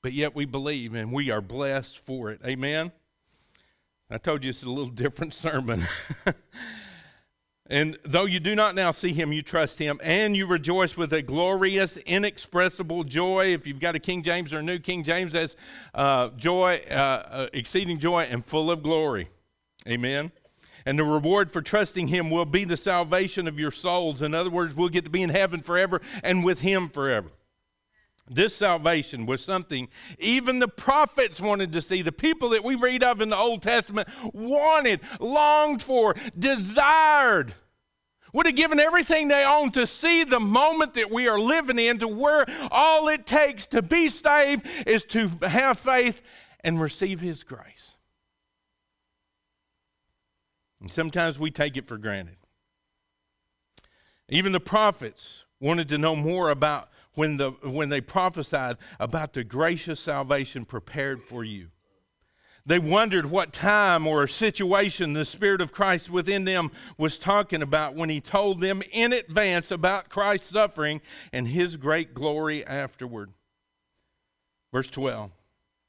but 0.01 0.13
yet 0.13 0.36
we 0.36 0.46
believe 0.46 0.94
and 0.94 1.12
we 1.12 1.30
are 1.30 1.42
blessed 1.42 2.00
for 2.00 2.30
it. 2.30 2.39
Amen? 2.46 2.92
I 4.10 4.18
told 4.20 4.44
you 4.44 4.50
it's 4.50 4.63
a 4.63 4.70
little 4.70 4.86
different 4.94 5.34
sermon. 5.34 5.84
And 7.74 7.98
though 8.06 8.25
you 8.25 8.39
do 8.39 8.53
not 8.53 8.75
now 8.75 8.92
see 8.92 9.13
him, 9.13 9.34
you 9.34 9.42
trust 9.42 9.80
him, 9.80 10.00
and 10.03 10.38
you 10.38 10.46
rejoice 10.46 10.96
with 10.96 11.12
a 11.12 11.24
glorious, 11.24 11.98
inexpressible 11.98 13.03
joy. 13.03 13.48
If 13.48 13.65
you've 13.65 13.80
got 13.80 13.96
a 13.96 14.00
King 14.00 14.22
James 14.22 14.53
or 14.53 14.60
a 14.60 14.62
New 14.62 14.77
King 14.77 15.01
James, 15.03 15.32
that's 15.32 15.56
uh, 15.96 16.30
joy, 16.38 16.84
uh, 16.92 16.94
uh, 16.94 17.48
exceeding 17.51 17.98
joy, 17.98 18.27
and 18.30 18.46
full 18.46 18.70
of 18.70 18.84
glory. 18.84 19.30
Amen. 19.88 20.32
And 20.86 21.00
the 21.00 21.03
reward 21.03 21.51
for 21.51 21.63
trusting 21.63 22.10
him 22.10 22.30
will 22.30 22.46
be 22.46 22.63
the 22.63 22.77
salvation 22.77 23.48
of 23.48 23.58
your 23.58 23.72
souls. 23.72 24.22
In 24.22 24.36
other 24.36 24.51
words, 24.51 24.75
we'll 24.75 24.89
get 24.89 25.06
to 25.06 25.10
be 25.10 25.24
in 25.24 25.32
heaven 25.32 25.62
forever 25.62 26.00
and 26.24 26.46
with 26.46 26.60
him 26.60 26.89
forever. 26.89 27.32
This 28.30 28.56
salvation 28.56 29.25
was 29.25 29.44
something 29.44 29.89
even 30.20 30.60
the 30.60 30.68
prophets 30.68 31.42
wanted 31.42 31.74
to 31.74 31.82
see. 31.82 32.03
The 32.03 32.12
people 32.12 32.50
that 32.50 32.63
we 32.63 32.75
read 32.75 33.03
of 33.03 33.20
in 33.20 33.30
the 33.30 33.36
Old 33.36 33.63
Testament 33.63 34.08
wanted, 34.32 35.01
longed 35.20 35.82
for, 35.82 36.15
desired, 36.38 37.53
would 38.33 38.47
have 38.47 38.55
given 38.55 38.79
everything 38.79 39.27
they 39.27 39.45
own 39.45 39.71
to 39.71 39.87
see 39.87 40.23
the 40.23 40.39
moment 40.39 40.95
that 40.95 41.11
we 41.11 41.27
are 41.27 41.39
living 41.39 41.79
in, 41.79 41.99
to 41.99 42.07
where 42.07 42.45
all 42.71 43.07
it 43.07 43.25
takes 43.25 43.67
to 43.67 43.81
be 43.81 44.09
saved 44.09 44.67
is 44.87 45.03
to 45.05 45.29
have 45.43 45.79
faith 45.79 46.21
and 46.61 46.81
receive 46.81 47.21
His 47.21 47.43
grace. 47.43 47.95
And 50.81 50.91
sometimes 50.91 51.39
we 51.39 51.51
take 51.51 51.77
it 51.77 51.87
for 51.87 51.97
granted. 51.97 52.35
Even 54.27 54.51
the 54.51 54.59
prophets 54.59 55.45
wanted 55.59 55.87
to 55.89 55.97
know 55.97 56.15
more 56.15 56.49
about 56.49 56.89
when, 57.13 57.37
the, 57.37 57.51
when 57.61 57.89
they 57.89 58.01
prophesied 58.01 58.77
about 58.99 59.33
the 59.33 59.43
gracious 59.43 59.99
salvation 59.99 60.65
prepared 60.65 61.21
for 61.21 61.43
you. 61.43 61.69
They 62.65 62.79
wondered 62.79 63.25
what 63.25 63.51
time 63.51 64.08
or 64.08 64.25
situation 64.25 65.13
the 65.13 65.25
Spirit 65.25 65.60
of 65.60 65.74
Christ 65.74 66.10
within 66.10 66.46
them 66.46 66.72
was 66.98 67.20
talking 67.20 67.62
about 67.62 67.96
when 67.96 68.10
He 68.10 68.22
told 68.22 68.62
them 68.62 68.82
in 68.91 69.12
advance 69.12 69.70
about 69.70 70.10
Christ's 70.10 70.51
suffering 70.51 71.01
and 71.34 71.48
His 71.48 71.75
great 71.75 72.13
glory 72.13 72.65
afterward. 72.65 73.34
Verse 74.72 74.89
12. 74.89 75.32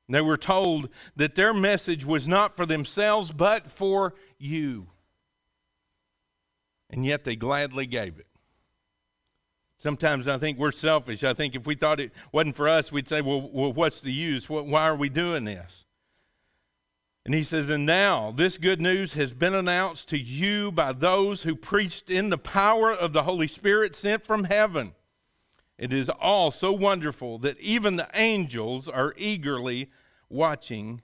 They 0.08 0.20
were 0.20 0.36
told 0.36 0.88
that 1.16 1.36
their 1.36 1.54
message 1.54 2.04
was 2.04 2.26
not 2.28 2.56
for 2.56 2.66
themselves, 2.66 3.30
but 3.30 3.70
for 3.70 4.14
you. 4.38 4.88
And 6.90 7.06
yet 7.06 7.24
they 7.24 7.36
gladly 7.36 7.86
gave 7.86 8.18
it. 8.18 8.26
Sometimes 9.78 10.28
I 10.28 10.38
think 10.38 10.58
we're 10.58 10.72
selfish. 10.72 11.24
I 11.24 11.34
think 11.34 11.54
if 11.54 11.66
we 11.66 11.74
thought 11.74 12.00
it 12.00 12.12
wasn't 12.32 12.56
for 12.56 12.68
us, 12.68 12.92
we'd 12.92 13.08
say, 13.08 13.20
well, 13.20 13.48
well 13.52 13.72
what's 13.72 14.00
the 14.00 14.12
use? 14.12 14.48
Why 14.50 14.86
are 14.86 14.96
we 14.96 15.08
doing 15.08 15.44
this? 15.44 15.84
And 17.24 17.34
he 17.34 17.42
says, 17.42 17.70
And 17.70 17.86
now 17.86 18.32
this 18.32 18.58
good 18.58 18.80
news 18.80 19.14
has 19.14 19.32
been 19.32 19.54
announced 19.54 20.08
to 20.10 20.18
you 20.18 20.70
by 20.70 20.92
those 20.92 21.42
who 21.42 21.56
preached 21.56 22.10
in 22.10 22.30
the 22.30 22.38
power 22.38 22.92
of 22.92 23.12
the 23.12 23.22
Holy 23.22 23.48
Spirit 23.48 23.96
sent 23.96 24.26
from 24.26 24.44
heaven. 24.44 24.94
It 25.78 25.92
is 25.92 26.08
all 26.08 26.50
so 26.50 26.72
wonderful 26.72 27.38
that 27.38 27.58
even 27.60 27.96
the 27.96 28.08
angels 28.14 28.88
are 28.88 29.14
eagerly 29.16 29.90
watching 30.28 31.02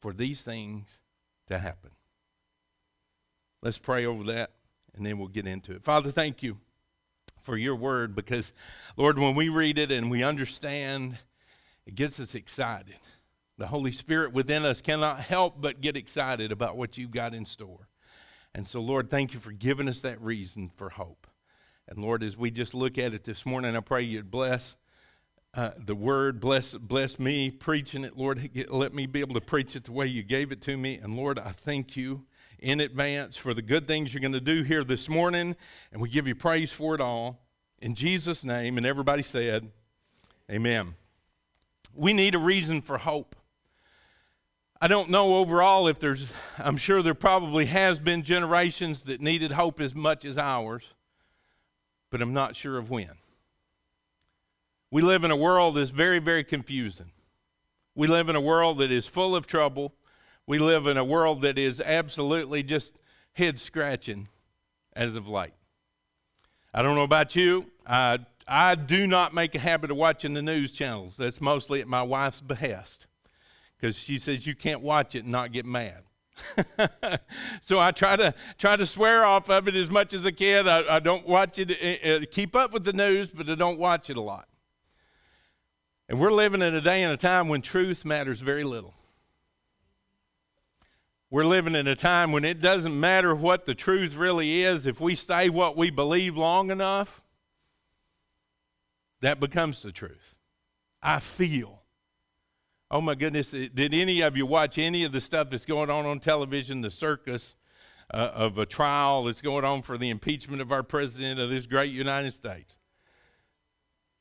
for 0.00 0.12
these 0.12 0.42
things 0.42 1.00
to 1.48 1.58
happen. 1.58 1.90
Let's 3.62 3.78
pray 3.78 4.04
over 4.06 4.24
that 4.24 4.52
and 4.94 5.04
then 5.04 5.18
we'll 5.18 5.28
get 5.28 5.46
into 5.46 5.72
it. 5.72 5.84
Father, 5.84 6.10
thank 6.10 6.42
you 6.42 6.58
for 7.40 7.56
your 7.56 7.76
word 7.76 8.14
because, 8.14 8.52
Lord, 8.96 9.18
when 9.18 9.34
we 9.34 9.48
read 9.48 9.78
it 9.78 9.92
and 9.92 10.10
we 10.10 10.22
understand, 10.22 11.18
it 11.86 11.94
gets 11.94 12.18
us 12.20 12.34
excited. 12.34 12.96
The 13.58 13.66
Holy 13.66 13.92
Spirit 13.92 14.32
within 14.32 14.64
us 14.64 14.80
cannot 14.80 15.20
help 15.20 15.60
but 15.60 15.80
get 15.80 15.96
excited 15.96 16.52
about 16.52 16.76
what 16.76 16.96
you've 16.96 17.10
got 17.10 17.34
in 17.34 17.44
store. 17.44 17.88
And 18.54 18.66
so, 18.66 18.80
Lord, 18.80 19.10
thank 19.10 19.34
you 19.34 19.40
for 19.40 19.52
giving 19.52 19.88
us 19.88 20.00
that 20.02 20.20
reason 20.20 20.70
for 20.74 20.90
hope. 20.90 21.26
And 21.88 21.98
Lord, 21.98 22.22
as 22.22 22.36
we 22.36 22.50
just 22.50 22.72
look 22.72 22.98
at 22.98 23.14
it 23.14 23.24
this 23.24 23.44
morning, 23.44 23.76
I 23.76 23.80
pray 23.80 24.02
you'd 24.02 24.30
bless 24.30 24.76
uh, 25.54 25.70
the 25.76 25.94
word, 25.94 26.40
bless 26.40 26.74
bless 26.74 27.18
me 27.18 27.50
preaching 27.50 28.04
it, 28.04 28.16
Lord. 28.16 28.50
Let 28.68 28.94
me 28.94 29.06
be 29.06 29.20
able 29.20 29.34
to 29.34 29.40
preach 29.40 29.74
it 29.74 29.84
the 29.84 29.92
way 29.92 30.06
you 30.06 30.22
gave 30.22 30.52
it 30.52 30.60
to 30.62 30.76
me. 30.76 30.96
And 30.96 31.16
Lord, 31.16 31.38
I 31.38 31.50
thank 31.50 31.96
you 31.96 32.26
in 32.58 32.80
advance 32.80 33.36
for 33.36 33.54
the 33.54 33.62
good 33.62 33.88
things 33.88 34.12
you're 34.12 34.20
going 34.20 34.32
to 34.32 34.40
do 34.40 34.62
here 34.62 34.84
this 34.84 35.08
morning, 35.08 35.56
and 35.90 36.02
we 36.02 36.10
give 36.10 36.28
you 36.28 36.34
praise 36.34 36.72
for 36.72 36.94
it 36.94 37.00
all. 37.00 37.40
In 37.80 37.94
Jesus' 37.94 38.44
name, 38.44 38.76
and 38.76 38.86
everybody 38.86 39.22
said, 39.22 39.70
Amen. 40.50 40.94
We 41.94 42.12
need 42.12 42.34
a 42.34 42.38
reason 42.38 42.82
for 42.82 42.98
hope. 42.98 43.34
I 44.80 44.86
don't 44.86 45.10
know 45.10 45.36
overall 45.36 45.88
if 45.88 45.98
there's, 45.98 46.32
I'm 46.56 46.76
sure 46.76 47.02
there 47.02 47.14
probably 47.14 47.66
has 47.66 47.98
been 47.98 48.22
generations 48.22 49.02
that 49.04 49.20
needed 49.20 49.52
hope 49.52 49.80
as 49.80 49.92
much 49.92 50.24
as 50.24 50.38
ours, 50.38 50.94
but 52.10 52.22
I'm 52.22 52.32
not 52.32 52.54
sure 52.54 52.78
of 52.78 52.88
when. 52.88 53.10
We 54.92 55.02
live 55.02 55.24
in 55.24 55.32
a 55.32 55.36
world 55.36 55.74
that's 55.74 55.90
very, 55.90 56.20
very 56.20 56.44
confusing. 56.44 57.10
We 57.96 58.06
live 58.06 58.28
in 58.28 58.36
a 58.36 58.40
world 58.40 58.78
that 58.78 58.92
is 58.92 59.08
full 59.08 59.34
of 59.34 59.48
trouble. 59.48 59.94
We 60.46 60.58
live 60.58 60.86
in 60.86 60.96
a 60.96 61.04
world 61.04 61.42
that 61.42 61.58
is 61.58 61.80
absolutely 61.80 62.62
just 62.62 63.00
head 63.32 63.58
scratching 63.58 64.28
as 64.92 65.16
of 65.16 65.28
late. 65.28 65.54
I 66.72 66.82
don't 66.82 66.94
know 66.94 67.02
about 67.02 67.34
you. 67.34 67.66
I, 67.84 68.20
I 68.46 68.76
do 68.76 69.08
not 69.08 69.34
make 69.34 69.56
a 69.56 69.58
habit 69.58 69.90
of 69.90 69.96
watching 69.96 70.34
the 70.34 70.42
news 70.42 70.70
channels. 70.70 71.16
That's 71.16 71.40
mostly 71.40 71.80
at 71.80 71.88
my 71.88 72.02
wife's 72.02 72.40
behest 72.40 73.07
because 73.78 73.98
she 73.98 74.18
says 74.18 74.46
you 74.46 74.54
can't 74.54 74.80
watch 74.80 75.14
it 75.14 75.24
and 75.24 75.32
not 75.32 75.52
get 75.52 75.64
mad. 75.64 76.02
so 77.62 77.78
I 77.78 77.90
try 77.90 78.16
to 78.16 78.34
try 78.58 78.76
to 78.76 78.86
swear 78.86 79.24
off 79.24 79.50
of 79.50 79.68
it 79.68 79.74
as 79.74 79.90
much 79.90 80.12
as 80.12 80.24
I 80.26 80.30
can. 80.30 80.68
I, 80.68 80.96
I 80.96 80.98
don't 81.00 81.26
watch 81.26 81.58
it, 81.58 81.70
uh, 82.04 82.26
keep 82.30 82.54
up 82.54 82.72
with 82.72 82.84
the 82.84 82.92
news, 82.92 83.30
but 83.30 83.48
I 83.48 83.54
don't 83.54 83.78
watch 83.78 84.10
it 84.10 84.16
a 84.16 84.20
lot. 84.20 84.48
And 86.08 86.18
we're 86.18 86.32
living 86.32 86.62
in 86.62 86.74
a 86.74 86.80
day 86.80 87.02
and 87.02 87.12
a 87.12 87.16
time 87.16 87.48
when 87.48 87.60
truth 87.60 88.04
matters 88.04 88.40
very 88.40 88.64
little. 88.64 88.94
We're 91.30 91.44
living 91.44 91.74
in 91.74 91.86
a 91.86 91.94
time 91.94 92.32
when 92.32 92.44
it 92.44 92.60
doesn't 92.60 92.98
matter 92.98 93.34
what 93.34 93.66
the 93.66 93.74
truth 93.74 94.16
really 94.16 94.62
is. 94.62 94.86
If 94.86 94.98
we 94.98 95.14
say 95.14 95.50
what 95.50 95.76
we 95.76 95.90
believe 95.90 96.38
long 96.38 96.70
enough, 96.70 97.22
that 99.20 99.38
becomes 99.38 99.82
the 99.82 99.92
truth. 99.92 100.34
I 101.02 101.18
feel. 101.18 101.77
Oh 102.90 103.02
my 103.02 103.14
goodness, 103.14 103.50
did 103.50 103.92
any 103.92 104.22
of 104.22 104.34
you 104.34 104.46
watch 104.46 104.78
any 104.78 105.04
of 105.04 105.12
the 105.12 105.20
stuff 105.20 105.50
that's 105.50 105.66
going 105.66 105.90
on 105.90 106.06
on 106.06 106.20
television, 106.20 106.80
the 106.80 106.90
circus 106.90 107.54
uh, 108.14 108.30
of 108.34 108.56
a 108.56 108.64
trial 108.64 109.24
that's 109.24 109.42
going 109.42 109.62
on 109.62 109.82
for 109.82 109.98
the 109.98 110.08
impeachment 110.08 110.62
of 110.62 110.72
our 110.72 110.82
president 110.82 111.38
of 111.38 111.50
this 111.50 111.66
great 111.66 111.92
United 111.92 112.32
States? 112.32 112.78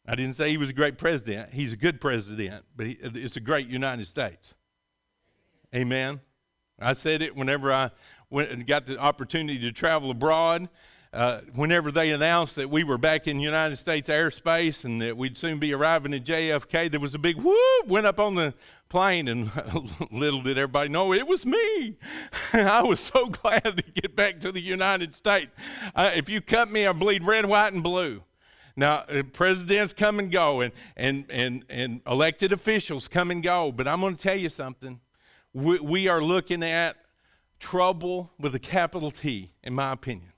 I 0.06 0.16
didn't 0.16 0.36
say 0.36 0.50
he 0.50 0.58
was 0.58 0.70
a 0.70 0.74
great 0.74 0.98
president. 0.98 1.54
He's 1.54 1.72
a 1.72 1.78
good 1.78 2.02
president, 2.02 2.66
but 2.76 2.88
he, 2.88 2.98
it's 3.02 3.38
a 3.38 3.42
great 3.42 3.68
United 3.68 4.06
States. 4.06 4.54
Amen. 5.74 6.20
I 6.78 6.92
said 6.92 7.22
it 7.22 7.38
whenever 7.38 7.72
I 7.72 7.92
went 8.30 8.52
and 8.52 8.68
got 8.68 8.86
the 8.86 9.00
opportunity 9.00 9.60
to 9.60 9.72
travel 9.72 10.12
abroad 10.12 10.68
uh, 11.14 11.40
whenever 11.56 11.92
they 11.92 12.12
announced 12.12 12.56
that 12.56 12.70
we 12.70 12.84
were 12.84 12.98
back 12.98 13.28
in 13.28 13.40
United 13.40 13.78
States 13.78 14.10
airspace 14.10 14.84
and 14.84 15.02
that 15.02 15.16
we'd 15.16 15.38
soon 15.38 15.58
be 15.58 15.74
arriving 15.74 16.14
at 16.14 16.24
JFK, 16.24 16.92
there 16.92 17.00
was 17.00 17.16
a 17.16 17.20
big 17.20 17.38
whoop 17.38 17.88
went 17.88 18.06
up 18.06 18.20
on 18.20 18.36
the 18.36 18.54
plane, 18.90 19.28
and 19.28 19.52
little 20.12 20.42
did 20.42 20.58
everybody 20.58 20.90
know 20.90 21.14
it 21.14 21.28
was 21.28 21.46
me. 21.46 21.98
I 22.54 22.84
was 22.84 23.00
so 23.00 23.28
glad 23.30 23.64
to 23.64 23.84
get 23.94 24.16
back 24.16 24.40
to 24.42 24.52
the 24.52 24.62
United 24.62 25.16
States. 25.16 25.52
Uh, 25.96 26.12
if 26.16 26.30
you 26.30 26.42
cut 26.42 26.70
me, 26.70 26.86
I 26.86 26.92
bleed 26.92 27.24
red, 27.24 27.46
white, 27.46 27.74
and 27.74 27.84
blue. 27.84 28.24
Now, 28.76 29.06
uh, 29.10 29.24
presidents 29.34 29.94
come 29.94 30.20
and 30.20 30.32
go, 30.32 30.62
and, 30.62 30.72
and, 30.96 31.26
and, 31.30 31.66
and 31.70 32.02
elected 32.06 32.52
officials 32.52 33.08
come 33.08 33.32
and 33.32 33.42
go, 33.42 33.72
but 33.72 33.88
I'm 33.88 34.02
going 34.02 34.16
to 34.16 34.22
tell 34.22 34.38
you 34.38 34.50
something. 34.50 35.00
We, 35.54 35.80
we 35.80 36.08
are 36.08 36.22
looking 36.22 36.64
at 36.64 36.98
trouble 37.60 38.32
with 38.38 38.54
a 38.54 38.60
capital 38.60 39.10
T, 39.10 39.52
in 39.64 39.74
my 39.74 39.94
opinion. 39.94 40.32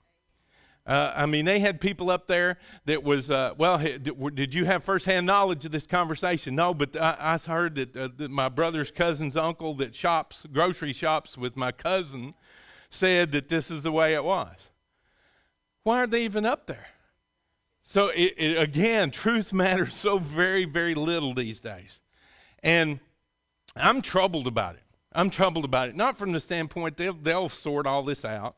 Uh, 0.89 1.13
I 1.15 1.27
mean, 1.27 1.45
they 1.45 1.59
had 1.59 1.79
people 1.79 2.09
up 2.09 2.25
there 2.25 2.57
that 2.85 3.03
was, 3.03 3.29
uh, 3.29 3.53
well, 3.59 3.77
did 3.77 4.55
you 4.55 4.65
have 4.65 4.83
firsthand 4.83 5.27
knowledge 5.27 5.63
of 5.63 5.71
this 5.71 5.85
conversation? 5.85 6.55
No, 6.55 6.73
but 6.73 6.99
I, 6.99 7.15
I 7.19 7.37
heard 7.37 7.75
that, 7.75 7.95
uh, 7.95 8.09
that, 8.17 8.31
my 8.31 8.49
brother's 8.49 8.89
cousin's 8.89 9.37
uncle 9.37 9.75
that 9.75 9.93
shops, 9.93 10.47
grocery 10.51 10.91
shops 10.93 11.37
with 11.37 11.55
my 11.55 11.71
cousin, 11.71 12.33
said 12.89 13.31
that 13.33 13.49
this 13.49 13.69
is 13.69 13.83
the 13.83 13.91
way 13.91 14.15
it 14.15 14.23
was. 14.23 14.71
Why 15.83 15.99
are 15.99 16.07
they 16.07 16.23
even 16.23 16.43
up 16.43 16.65
there? 16.65 16.87
So, 17.83 18.07
it, 18.07 18.33
it, 18.35 18.57
again, 18.57 19.11
truth 19.11 19.53
matters 19.53 19.93
so 19.93 20.17
very, 20.17 20.65
very 20.65 20.95
little 20.95 21.35
these 21.35 21.61
days. 21.61 22.01
And 22.63 22.99
I'm 23.75 24.01
troubled 24.01 24.47
about 24.47 24.73
it. 24.73 24.83
I'm 25.13 25.29
troubled 25.29 25.65
about 25.65 25.89
it. 25.89 25.95
Not 25.95 26.17
from 26.17 26.31
the 26.31 26.39
standpoint 26.39 26.97
they'll, 26.97 27.13
they'll 27.13 27.49
sort 27.49 27.85
all 27.85 28.01
this 28.01 28.25
out. 28.25 28.55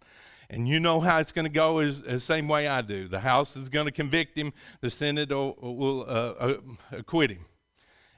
And 0.52 0.68
you 0.68 0.82
know 0.82 1.00
how 1.00 1.20
it's 1.20 1.32
going 1.32 1.46
to 1.46 1.50
go 1.50 1.80
is 1.80 2.02
the 2.02 2.20
same 2.20 2.50
way 2.50 2.68
I 2.68 2.82
do. 2.82 3.08
The 3.08 3.22
House 3.22 3.56
is 3.56 3.70
going 3.70 3.86
to 3.86 3.92
convict 3.92 4.38
him, 4.38 4.52
the 4.82 4.90
Senate 4.90 5.30
will, 5.30 5.56
will 5.62 6.02
uh, 6.02 6.04
uh, 6.04 6.58
acquit 6.92 7.32
him, 7.32 7.46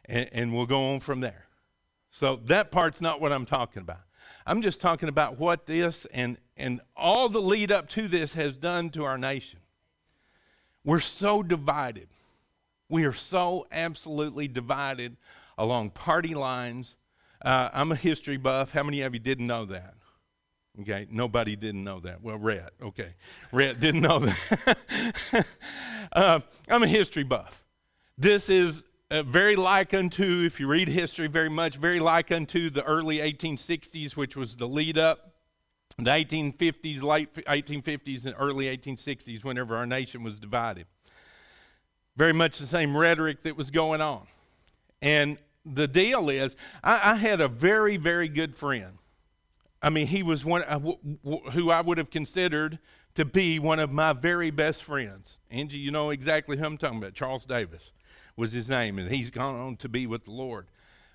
and, 0.06 0.28
and 0.34 0.54
we'll 0.54 0.66
go 0.66 0.94
on 0.94 1.00
from 1.00 1.22
there. 1.22 1.46
So 2.10 2.38
that 2.46 2.72
part's 2.72 3.02
not 3.02 3.22
what 3.22 3.32
I'm 3.32 3.46
talking 3.46 3.84
about. 3.84 4.02
I'm 4.48 4.64
just 4.64 4.82
talking 4.82 5.10
about 5.10 5.38
what 5.38 5.68
this 5.68 6.06
and, 6.06 6.38
and 6.58 6.82
all 6.98 7.30
the 7.30 7.40
lead 7.40 7.72
up 7.72 7.88
to 7.90 8.08
this 8.08 8.34
has 8.34 8.58
done 8.58 8.90
to 8.92 9.04
our 9.04 9.20
nation. 9.20 9.60
We're 10.84 11.02
so 11.02 11.44
divided. 11.44 12.08
We 12.90 13.06
are 13.06 13.14
so 13.14 13.68
absolutely 13.72 14.48
divided 14.48 15.18
along 15.56 15.92
party 15.92 16.34
lines. 16.34 16.96
Uh, 17.46 17.70
I'm 17.74 17.92
a 17.92 17.96
history 17.96 18.38
buff. 18.38 18.72
How 18.72 18.82
many 18.82 19.02
of 19.02 19.14
you 19.14 19.20
didn't 19.20 19.46
know 19.46 19.66
that? 19.66 19.94
Okay, 20.82 21.08
nobody 21.12 21.56
didn't 21.56 21.84
know 21.84 22.00
that. 22.00 22.24
Well, 22.24 22.38
Red, 22.38 22.70
okay. 22.82 23.14
Red 23.52 23.80
didn't 23.80 24.02
know 24.02 24.20
that. 24.20 25.46
uh, 26.14 26.40
I'm 26.68 26.82
a 26.82 26.88
history 26.88 27.24
buff. 27.24 27.64
This 28.18 28.50
is 28.50 28.84
uh, 29.12 29.22
very 29.22 29.56
like 29.56 29.94
unto, 29.94 30.44
if 30.44 30.60
you 30.60 30.66
read 30.68 30.88
history 30.88 31.28
very 31.28 31.50
much, 31.50 31.76
very 31.76 32.00
like 32.00 32.32
unto 32.32 32.72
the 32.72 32.84
early 32.84 33.18
1860s, 33.18 34.16
which 34.16 34.36
was 34.36 34.56
the 34.56 34.68
lead 34.68 34.98
up, 34.98 35.34
the 36.00 36.10
1850s, 36.10 37.04
late 37.04 37.32
1850s, 37.34 38.26
and 38.26 38.34
early 38.40 38.66
1860s, 38.66 39.44
whenever 39.44 39.76
our 39.76 39.86
nation 39.86 40.24
was 40.24 40.40
divided. 40.40 40.88
Very 42.18 42.34
much 42.34 42.58
the 42.58 42.66
same 42.66 42.98
rhetoric 42.98 43.44
that 43.44 43.56
was 43.56 43.70
going 43.70 44.02
on. 44.02 44.26
And 45.04 45.38
the 45.64 45.88
deal 45.88 46.30
is, 46.30 46.56
I, 46.84 47.12
I 47.12 47.16
had 47.16 47.42
a 47.42 47.48
very, 47.48 47.98
very 47.98 48.28
good 48.28 48.56
friend 48.56 48.98
I 49.84 49.90
mean, 49.90 50.08
he 50.08 50.24
was 50.24 50.46
one 50.46 50.64
uh, 50.64 50.80
who 51.52 51.70
I 51.70 51.82
would 51.82 51.98
have 51.98 52.10
considered 52.10 52.80
to 53.16 53.26
be 53.26 53.60
one 53.60 53.80
of 53.80 53.92
my 53.92 54.14
very 54.14 54.50
best 54.50 54.82
friends. 54.82 55.40
Angie, 55.52 55.78
you 55.78 55.92
know 55.92 56.10
exactly 56.10 56.58
who 56.58 56.64
I'm 56.66 56.78
talking 56.78 57.00
about. 57.00 57.14
Charles 57.14 57.46
Davis 57.46 57.92
was 58.38 58.54
his 58.54 58.70
name, 58.70 58.98
and 58.98 59.12
he's 59.12 59.30
gone 59.30 59.56
on 59.56 59.76
to 59.78 59.90
be 59.90 60.08
with 60.08 60.24
the 60.24 60.32
Lord. 60.32 60.68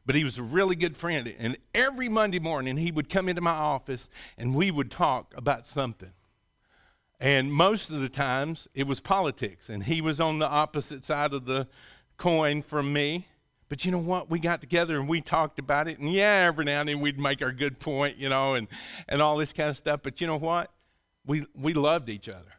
But 0.05 0.15
he 0.15 0.23
was 0.23 0.39
a 0.39 0.43
really 0.43 0.77
good 0.77 0.97
friend. 0.97 1.35
And 1.39 1.57
every 1.75 2.09
Monday 2.09 2.39
morning, 2.39 2.77
he 2.77 2.93
would 2.93 3.09
come 3.09 3.29
into 3.29 3.43
my 3.43 3.51
office 3.51 4.09
and 4.39 4.55
we 4.55 4.71
would 4.71 4.91
talk 4.91 5.35
about 5.37 5.67
something. 5.67 6.13
And 7.21 7.53
most 7.53 7.91
of 7.91 8.01
the 8.01 8.09
times, 8.09 8.69
it 8.75 8.87
was 8.87 9.01
politics. 9.01 9.69
And 9.69 9.85
he 9.85 10.01
was 10.01 10.19
on 10.19 10.39
the 10.39 10.49
opposite 10.49 11.05
side 11.05 11.35
of 11.35 11.45
the 11.45 11.69
coin 12.17 12.63
from 12.63 12.93
me. 12.93 13.27
But 13.69 13.85
you 13.85 13.91
know 13.91 13.99
what? 13.99 14.31
We 14.31 14.39
got 14.39 14.61
together 14.61 14.99
and 14.99 15.09
we 15.09 15.21
talked 15.21 15.59
about 15.59 15.89
it. 15.89 15.99
And 15.99 16.13
yeah, 16.13 16.47
every 16.47 16.65
now 16.65 16.81
and 16.81 16.89
then 16.89 17.01
we'd 17.01 17.19
make 17.19 17.43
our 17.43 17.53
good 17.53 17.79
point, 17.79 18.17
you 18.17 18.29
know, 18.29 18.55
and, 18.55 18.67
and 19.09 19.21
all 19.21 19.37
this 19.37 19.53
kind 19.53 19.69
of 19.69 19.77
stuff. 19.77 20.01
But 20.03 20.21
you 20.21 20.27
know 20.27 20.39
what? 20.39 20.73
We, 21.27 21.47
we 21.55 21.75
loved 21.75 22.09
each 22.09 22.29
other. 22.29 22.55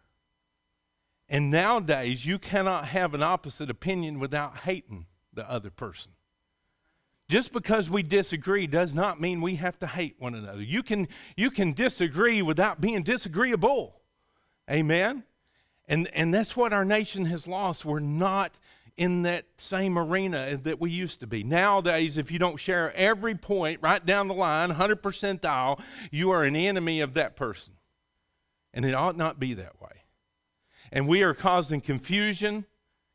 And 1.27 1.51
nowadays, 1.51 2.25
you 2.25 2.39
cannot 2.39 2.87
have 2.87 3.13
an 3.13 3.23
opposite 3.23 3.69
opinion 3.69 4.19
without 4.19 4.59
hating 4.59 5.05
the 5.33 5.49
other 5.49 5.69
person. 5.69 6.13
Just 7.27 7.53
because 7.53 7.89
we 7.89 8.01
disagree 8.01 8.65
does 8.65 8.95
not 8.95 9.21
mean 9.21 9.39
we 9.39 9.55
have 9.55 9.77
to 9.79 9.87
hate 9.87 10.15
one 10.17 10.33
another. 10.33 10.63
You 10.63 10.81
can, 10.81 11.07
you 11.37 11.51
can 11.51 11.73
disagree 11.73 12.41
without 12.41 12.81
being 12.81 13.03
disagreeable. 13.03 14.01
Amen? 14.69 15.23
And, 15.87 16.07
and 16.13 16.33
that's 16.33 16.57
what 16.57 16.73
our 16.73 16.85
nation 16.85 17.25
has 17.25 17.47
lost. 17.47 17.85
We're 17.85 17.99
not 17.99 18.57
in 18.99 19.21
that 19.21 19.45
same 19.55 19.97
arena 19.97 20.57
that 20.57 20.77
we 20.77 20.91
used 20.91 21.21
to 21.21 21.25
be. 21.25 21.41
Nowadays, 21.41 22.17
if 22.17 22.33
you 22.33 22.37
don't 22.37 22.57
share 22.59 22.93
every 22.97 23.33
point 23.33 23.79
right 23.81 24.05
down 24.05 24.27
the 24.27 24.33
line, 24.33 24.67
100 24.67 25.01
percentile, 25.01 25.79
you 26.11 26.31
are 26.31 26.43
an 26.43 26.57
enemy 26.57 26.99
of 26.99 27.13
that 27.13 27.37
person. 27.37 27.75
And 28.73 28.83
it 28.83 28.93
ought 28.93 29.15
not 29.15 29.39
be 29.39 29.53
that 29.53 29.81
way. 29.81 30.03
And 30.91 31.07
we 31.07 31.23
are 31.23 31.33
causing 31.33 31.79
confusion 31.79 32.65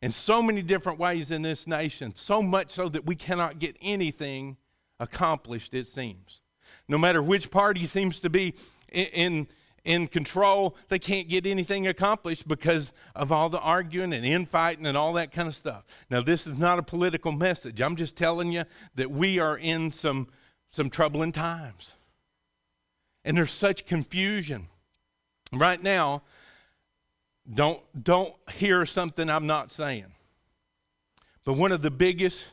in 0.01 0.11
so 0.11 0.43
many 0.43 0.63
different 0.63 0.99
ways 0.99 1.31
in 1.31 1.43
this 1.43 1.67
nation, 1.67 2.15
so 2.15 2.41
much 2.41 2.71
so 2.71 2.89
that 2.89 3.05
we 3.05 3.15
cannot 3.15 3.59
get 3.59 3.77
anything 3.83 4.57
accomplished, 4.99 5.75
it 5.75 5.87
seems. 5.87 6.41
No 6.89 6.97
matter 6.97 7.23
which 7.23 7.51
party 7.51 7.85
seems 7.85 8.21
to 8.21 8.31
be 8.31 8.55
in, 8.91 9.07
in 9.09 9.49
in 9.85 10.07
control, 10.07 10.77
they 10.89 10.99
can't 10.99 11.29
get 11.29 11.47
anything 11.47 11.87
accomplished 11.87 12.49
because 12.49 12.93
of 13.15 13.31
all 13.31 13.51
the 13.51 13.61
arguing 13.61 14.13
and 14.15 14.25
infighting 14.25 14.87
and 14.87 14.97
all 14.97 15.13
that 15.13 15.31
kind 15.31 15.47
of 15.47 15.55
stuff. 15.55 15.85
Now, 16.09 16.23
this 16.23 16.47
is 16.47 16.59
not 16.59 16.79
a 16.79 16.83
political 16.83 17.33
message. 17.33 17.81
I'm 17.81 17.97
just 17.97 18.17
telling 18.17 18.51
you 18.51 18.65
that 18.95 19.11
we 19.11 19.39
are 19.39 19.59
in 19.59 19.93
some, 19.93 20.29
some 20.71 20.89
troubling 20.89 21.33
times. 21.33 21.95
And 23.25 23.37
there's 23.37 23.53
such 23.53 23.85
confusion. 23.85 24.69
Right 25.53 25.83
now, 25.83 26.23
don't, 27.53 27.81
don't 28.03 28.35
hear 28.53 28.87
something 28.87 29.29
I'm 29.29 29.47
not 29.47 29.71
saying. 29.71 30.07
But 31.45 31.55
one 31.55 31.73
of 31.73 31.83
the 31.83 31.91
biggest 31.91 32.53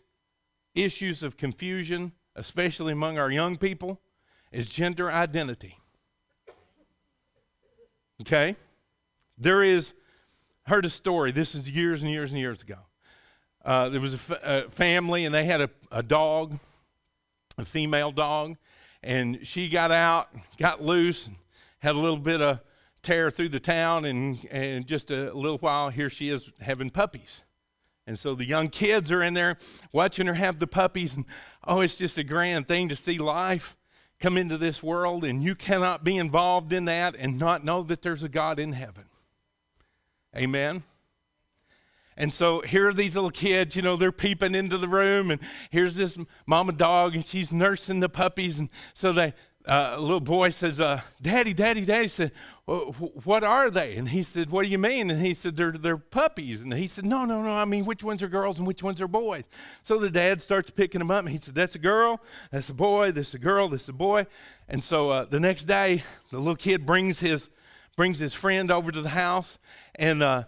issues 0.75 1.23
of 1.23 1.37
confusion, 1.37 2.11
especially 2.35 2.91
among 2.91 3.17
our 3.17 3.31
young 3.31 3.55
people, 3.55 4.01
is 4.51 4.67
gender 4.67 5.09
identity. 5.09 5.77
Okay? 8.21 8.55
There 9.37 9.63
is, 9.63 9.93
heard 10.67 10.85
a 10.85 10.89
story. 10.89 11.31
This 11.31 11.55
is 11.55 11.69
years 11.69 12.03
and 12.03 12.11
years 12.11 12.31
and 12.31 12.39
years 12.39 12.61
ago. 12.61 12.77
Uh, 13.65 13.89
there 13.89 14.01
was 14.01 14.13
a, 14.13 14.33
f- 14.33 14.43
a 14.43 14.69
family 14.69 15.25
and 15.25 15.33
they 15.33 15.45
had 15.45 15.61
a, 15.61 15.69
a 15.91 16.03
dog, 16.03 16.57
a 17.57 17.65
female 17.65 18.11
dog, 18.11 18.57
and 19.03 19.45
she 19.45 19.69
got 19.69 19.91
out, 19.91 20.29
got 20.57 20.81
loose, 20.81 21.29
had 21.79 21.95
a 21.95 21.99
little 21.99 22.17
bit 22.17 22.41
of 22.41 22.59
tear 23.01 23.31
through 23.31 23.49
the 23.49 23.59
town, 23.59 24.05
and, 24.05 24.45
and 24.51 24.85
just 24.85 25.09
a 25.09 25.33
little 25.33 25.57
while, 25.57 25.89
here 25.89 26.09
she 26.09 26.29
is 26.29 26.51
having 26.61 26.91
puppies. 26.91 27.41
And 28.05 28.19
so 28.19 28.35
the 28.35 28.45
young 28.45 28.69
kids 28.69 29.11
are 29.11 29.23
in 29.23 29.33
there 29.33 29.57
watching 29.91 30.27
her 30.27 30.35
have 30.35 30.59
the 30.59 30.67
puppies, 30.67 31.15
and 31.15 31.25
oh, 31.65 31.81
it's 31.81 31.95
just 31.95 32.19
a 32.19 32.23
grand 32.23 32.67
thing 32.67 32.89
to 32.89 32.95
see 32.95 33.17
life 33.17 33.75
come 34.21 34.37
into 34.37 34.57
this 34.57 34.81
world, 34.81 35.23
and 35.23 35.43
you 35.43 35.55
cannot 35.55 36.03
be 36.03 36.17
involved 36.17 36.71
in 36.71 36.85
that 36.85 37.15
and 37.17 37.39
not 37.39 37.65
know 37.65 37.83
that 37.83 38.01
there's 38.01 38.23
a 38.23 38.29
God 38.29 38.59
in 38.59 38.73
heaven. 38.73 39.05
Amen. 40.35 40.83
And 42.15 42.31
so 42.31 42.61
here 42.61 42.87
are 42.87 42.93
these 42.93 43.15
little 43.15 43.31
kids, 43.31 43.75
you 43.75 43.81
know, 43.81 43.95
they're 43.95 44.11
peeping 44.11 44.53
into 44.53 44.77
the 44.77 44.87
room, 44.87 45.31
and 45.31 45.41
here's 45.71 45.95
this 45.95 46.17
mama 46.45 46.71
dog, 46.71 47.15
and 47.15 47.25
she's 47.25 47.51
nursing 47.51 47.99
the 47.99 48.09
puppies. 48.09 48.59
And 48.59 48.69
so 48.93 49.11
they, 49.11 49.33
uh, 49.67 49.93
a 49.95 50.01
little 50.01 50.19
boy 50.19 50.49
says, 50.49 50.79
uh, 50.79 51.01
Daddy, 51.21 51.53
Daddy, 51.53 51.85
Daddy 51.85 52.07
said, 52.07 52.31
What 52.65 53.43
are 53.43 53.69
they? 53.69 53.95
And 53.95 54.09
he 54.09 54.23
said, 54.23 54.49
What 54.49 54.63
do 54.63 54.69
you 54.69 54.77
mean? 54.77 55.11
And 55.11 55.21
he 55.21 55.33
said, 55.33 55.55
They're, 55.55 55.71
they're 55.71 55.97
puppies. 55.97 56.61
And 56.61 56.73
he 56.73 56.87
said, 56.87 57.05
No, 57.05 57.25
no, 57.25 57.41
no. 57.41 57.51
I 57.51 57.65
mean, 57.65 57.85
which 57.85 58.03
ones 58.03 58.23
are 58.23 58.27
girls 58.27 58.57
and 58.57 58.67
which 58.67 58.81
ones 58.81 59.01
are 59.01 59.07
boys? 59.07 59.43
So 59.83 59.99
the 59.99 60.09
dad 60.09 60.41
starts 60.41 60.69
picking 60.71 60.99
them 60.99 61.11
up. 61.11 61.19
And 61.19 61.29
he 61.29 61.37
said, 61.37 61.53
That's 61.53 61.75
a 61.75 61.79
girl. 61.79 62.21
That's 62.51 62.69
a 62.69 62.73
boy. 62.73 63.11
This 63.11 63.29
is 63.29 63.33
a 63.35 63.39
girl. 63.39 63.69
This 63.69 63.83
is 63.83 63.89
a 63.89 63.93
boy. 63.93 64.25
And 64.67 64.83
so 64.83 65.11
uh, 65.11 65.25
the 65.25 65.39
next 65.39 65.65
day, 65.65 66.03
the 66.31 66.39
little 66.39 66.55
kid 66.55 66.85
brings 66.85 67.19
his, 67.19 67.49
brings 67.95 68.19
his 68.19 68.33
friend 68.33 68.71
over 68.71 68.91
to 68.91 69.01
the 69.01 69.09
house. 69.09 69.59
And 69.95 70.23
uh, 70.23 70.43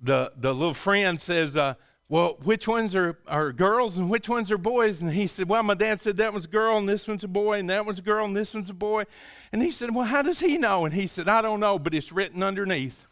the, 0.00 0.32
the 0.36 0.52
little 0.52 0.74
friend 0.74 1.20
says, 1.20 1.56
uh, 1.56 1.74
well, 2.12 2.36
which 2.42 2.68
ones 2.68 2.94
are, 2.94 3.16
are 3.26 3.54
girls 3.54 3.96
and 3.96 4.10
which 4.10 4.28
ones 4.28 4.50
are 4.50 4.58
boys? 4.58 5.00
And 5.00 5.14
he 5.14 5.26
said, 5.26 5.48
well, 5.48 5.62
my 5.62 5.72
dad 5.72 5.98
said 5.98 6.18
that 6.18 6.34
one's 6.34 6.44
a 6.44 6.48
girl 6.48 6.76
and 6.76 6.86
this 6.86 7.08
one's 7.08 7.24
a 7.24 7.28
boy 7.28 7.58
and 7.58 7.70
that 7.70 7.86
one's 7.86 8.00
a 8.00 8.02
girl 8.02 8.26
and 8.26 8.36
this 8.36 8.52
one's 8.52 8.68
a 8.68 8.74
boy. 8.74 9.04
And 9.50 9.62
he 9.62 9.70
said, 9.70 9.94
well, 9.94 10.04
how 10.04 10.20
does 10.20 10.40
he 10.40 10.58
know? 10.58 10.84
And 10.84 10.92
he 10.92 11.06
said, 11.06 11.26
I 11.26 11.40
don't 11.40 11.58
know, 11.58 11.78
but 11.78 11.94
it's 11.94 12.12
written 12.12 12.42
underneath. 12.42 13.06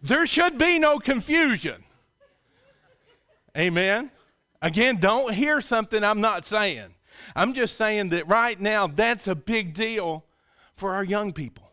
there 0.00 0.24
should 0.24 0.56
be 0.56 0.78
no 0.78 0.98
confusion. 0.98 1.84
Amen. 3.58 4.10
Again, 4.62 4.96
don't 4.96 5.34
hear 5.34 5.60
something 5.60 6.02
I'm 6.02 6.22
not 6.22 6.46
saying. 6.46 6.94
I'm 7.36 7.52
just 7.52 7.76
saying 7.76 8.08
that 8.08 8.26
right 8.26 8.58
now, 8.58 8.86
that's 8.86 9.28
a 9.28 9.34
big 9.34 9.74
deal 9.74 10.24
for 10.74 10.94
our 10.94 11.04
young 11.04 11.34
people. 11.34 11.67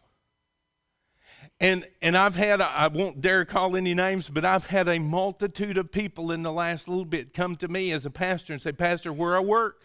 And, 1.60 1.86
and 2.02 2.18
I've 2.18 2.36
had, 2.36 2.60
I 2.60 2.88
won't 2.88 3.22
dare 3.22 3.46
call 3.46 3.78
any 3.78 3.94
names, 3.94 4.30
but 4.30 4.44
I've 4.44 4.68
had 4.68 4.88
a 4.90 5.00
multitude 5.00 5.78
of 5.78 5.92
people 5.92 6.32
in 6.32 6.44
the 6.44 6.52
last 6.52 6.88
little 6.88 7.06
bit 7.06 7.34
come 7.34 7.56
to 7.58 7.68
me 7.68 7.92
as 7.92 8.06
a 8.06 8.10
pastor 8.10 8.52
and 8.52 8.62
say, 8.62 8.74
Pastor, 8.74 9.14
where 9.14 9.38
I 9.38 9.40
work, 9.40 9.82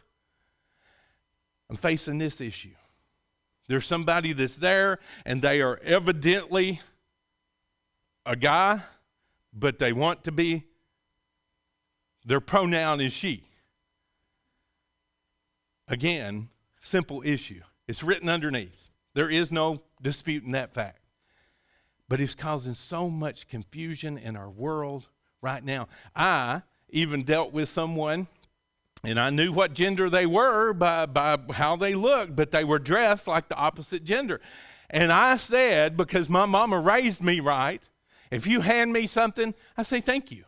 I'm 1.69 1.77
facing 1.77 2.19
this 2.19 2.41
issue. 2.41 2.75
There's 3.69 3.87
somebody 3.87 4.33
that's 4.33 4.57
there 4.57 4.99
and 5.25 5.41
they 5.41 5.63
are 5.63 5.79
evidently 5.85 6.81
a 8.27 8.35
guy, 8.35 8.81
but 9.53 9.79
they 9.79 9.93
want 9.93 10.25
to 10.25 10.33
be, 10.33 10.65
their 12.25 12.41
pronoun 12.41 13.01
is 13.01 13.13
she. 13.13 13.45
Again, 15.87 16.49
simple 16.81 17.23
issue. 17.25 17.61
It's 17.87 18.03
written 18.03 18.29
underneath. 18.29 18.89
There 19.15 19.31
is 19.31 19.53
no 19.53 19.83
disputing 20.03 20.53
that 20.53 20.75
fact 20.75 21.00
but 22.11 22.21
it's 22.21 22.35
causing 22.35 22.75
so 22.75 23.09
much 23.09 23.47
confusion 23.47 24.19
in 24.19 24.37
our 24.37 24.51
world 24.51 25.07
right 25.41 25.65
now. 25.65 25.87
I 26.15 26.63
even 26.91 27.23
dealt 27.23 27.53
with 27.53 27.69
someone, 27.69 28.27
and 29.05 29.19
I 29.19 29.31
knew 29.31 29.53
what 29.53 29.75
gender 29.75 30.11
they 30.11 30.27
were 30.27 30.73
by, 30.73 31.07
by 31.07 31.39
how 31.53 31.77
they 31.77 31.95
looked, 31.95 32.35
but 32.35 32.51
they 32.51 32.65
were 32.65 32.81
dressed 32.81 33.29
like 33.29 33.49
the 33.49 33.55
opposite 33.55 34.03
gender. 34.03 34.41
And 34.91 35.13
I 35.13 35.37
said, 35.37 35.97
because 35.97 36.29
my 36.29 36.47
mama 36.47 36.81
raised 36.81 37.23
me 37.23 37.39
right, 37.39 37.89
if 38.33 38.45
you 38.45 38.61
hand 38.61 38.93
me 38.93 39.07
something, 39.07 39.55
I 39.77 39.85
say 39.85 40.01
thank 40.01 40.33
you. 40.33 40.45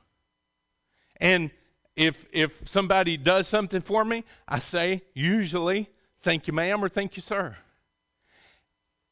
And 1.21 1.53
if 1.95 2.27
if 2.33 2.67
somebody 2.67 3.17
does 3.17 3.47
something 3.47 3.83
for 3.83 4.05
me, 4.05 4.25
I 4.49 4.59
say 4.59 5.03
usually 5.15 5.89
thank 6.23 6.49
you, 6.49 6.53
ma'am, 6.53 6.83
or 6.83 6.89
thank 6.89 7.15
you, 7.15 7.23
sir. 7.23 7.57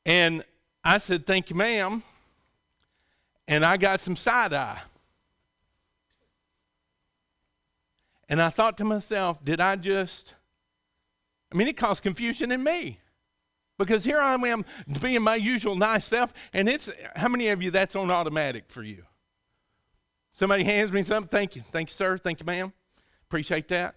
And 0.04 0.42
I 0.82 0.98
said, 0.98 1.26
thank 1.28 1.50
you, 1.50 1.54
ma'am 1.54 2.02
and 3.50 3.64
I 3.64 3.76
got 3.76 3.98
some 3.98 4.14
side 4.14 4.54
eye. 4.54 4.80
And 8.28 8.40
I 8.40 8.48
thought 8.48 8.78
to 8.78 8.84
myself, 8.84 9.44
did 9.44 9.60
I 9.60 9.74
just, 9.74 10.36
I 11.52 11.56
mean, 11.56 11.66
it 11.66 11.76
caused 11.76 12.04
confusion 12.04 12.52
in 12.52 12.62
me. 12.62 13.00
Because 13.76 14.04
here 14.04 14.20
I 14.20 14.34
am 14.34 14.64
being 15.02 15.22
my 15.22 15.34
usual 15.34 15.74
nice 15.74 16.04
self, 16.04 16.32
and 16.52 16.68
it's, 16.68 16.88
how 17.16 17.28
many 17.28 17.48
of 17.48 17.60
you 17.60 17.72
that's 17.72 17.96
on 17.96 18.10
automatic 18.10 18.66
for 18.68 18.84
you? 18.84 19.02
Somebody 20.32 20.62
hands 20.62 20.92
me 20.92 21.02
something, 21.02 21.28
thank 21.28 21.56
you, 21.56 21.62
thank 21.72 21.88
you, 21.88 21.94
sir, 21.94 22.18
thank 22.18 22.40
you, 22.40 22.46
ma'am, 22.46 22.72
appreciate 23.26 23.66
that. 23.68 23.96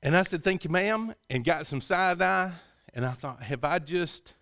And 0.00 0.16
I 0.16 0.22
said, 0.22 0.44
thank 0.44 0.62
you, 0.64 0.70
ma'am, 0.70 1.14
and 1.28 1.44
got 1.44 1.66
some 1.66 1.80
side 1.80 2.22
eye, 2.22 2.52
and 2.92 3.04
I 3.04 3.12
thought, 3.12 3.42
have 3.42 3.64
I 3.64 3.80
just, 3.80 4.34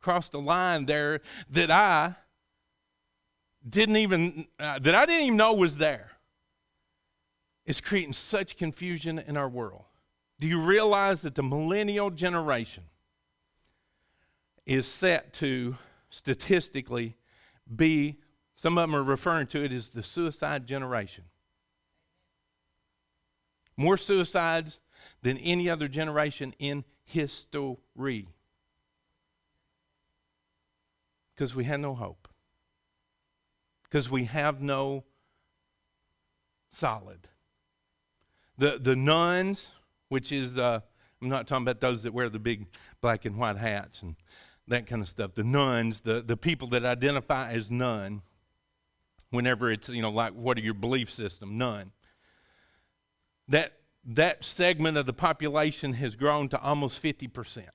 crossed 0.00 0.34
a 0.34 0.38
line 0.38 0.86
there 0.86 1.20
that 1.50 1.70
I 1.70 2.14
didn't 3.68 3.96
even 3.96 4.46
uh, 4.58 4.78
that 4.78 4.94
I 4.94 5.06
didn't 5.06 5.26
even 5.26 5.36
know 5.36 5.52
was 5.54 5.76
there. 5.76 6.12
It's 7.66 7.80
creating 7.80 8.14
such 8.14 8.56
confusion 8.56 9.18
in 9.18 9.36
our 9.36 9.48
world. 9.48 9.84
Do 10.40 10.46
you 10.46 10.60
realize 10.60 11.22
that 11.22 11.34
the 11.34 11.42
millennial 11.42 12.10
generation 12.10 12.84
is 14.64 14.86
set 14.86 15.32
to 15.34 15.76
statistically 16.10 17.16
be, 17.74 18.16
some 18.54 18.78
of 18.78 18.82
them 18.88 18.96
are 18.96 19.02
referring 19.02 19.48
to 19.48 19.62
it 19.62 19.72
as 19.72 19.90
the 19.90 20.02
suicide 20.02 20.66
generation? 20.66 21.24
More 23.76 23.96
suicides 23.96 24.80
than 25.22 25.36
any 25.38 25.68
other 25.68 25.88
generation 25.88 26.54
in 26.58 26.84
history. 27.04 28.28
Because 31.38 31.54
we 31.54 31.62
had 31.62 31.78
no 31.78 31.94
hope. 31.94 32.26
Because 33.84 34.10
we 34.10 34.24
have 34.24 34.60
no 34.60 35.04
solid. 36.68 37.28
The, 38.56 38.76
the 38.80 38.96
nones, 38.96 39.70
which 40.08 40.32
is, 40.32 40.58
uh, 40.58 40.80
I'm 41.22 41.28
not 41.28 41.46
talking 41.46 41.62
about 41.62 41.80
those 41.80 42.02
that 42.02 42.12
wear 42.12 42.28
the 42.28 42.40
big 42.40 42.66
black 43.00 43.24
and 43.24 43.36
white 43.36 43.56
hats 43.56 44.02
and 44.02 44.16
that 44.66 44.88
kind 44.88 45.00
of 45.00 45.06
stuff. 45.06 45.36
The 45.36 45.44
nuns, 45.44 46.00
the, 46.00 46.22
the 46.22 46.36
people 46.36 46.66
that 46.70 46.84
identify 46.84 47.52
as 47.52 47.70
none, 47.70 48.22
whenever 49.30 49.70
it's, 49.70 49.88
you 49.88 50.02
know, 50.02 50.10
like, 50.10 50.32
what 50.32 50.58
are 50.58 50.62
your 50.62 50.74
belief 50.74 51.08
system? 51.08 51.56
None. 51.56 51.92
That, 53.46 53.74
that 54.04 54.42
segment 54.42 54.96
of 54.96 55.06
the 55.06 55.12
population 55.12 55.92
has 55.92 56.16
grown 56.16 56.48
to 56.48 56.60
almost 56.60 57.00
50%. 57.00 57.68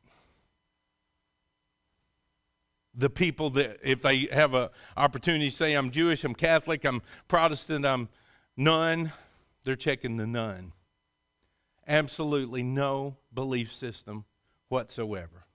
The 2.95 3.09
people 3.09 3.49
that, 3.51 3.79
if 3.83 4.01
they 4.01 4.27
have 4.31 4.53
an 4.53 4.69
opportunity 4.95 5.49
to 5.49 5.55
say, 5.55 5.73
I'm 5.73 5.89
Jewish, 5.89 6.23
I'm 6.23 6.35
Catholic, 6.35 6.83
I'm 6.85 7.01
Protestant, 7.27 7.85
I'm 7.85 8.09
none, 8.55 9.11
they're 9.63 9.75
checking 9.75 10.17
the 10.17 10.27
none. 10.27 10.73
Absolutely 11.87 12.63
no 12.63 13.17
belief 13.33 13.73
system 13.73 14.25
whatsoever, 14.69 15.45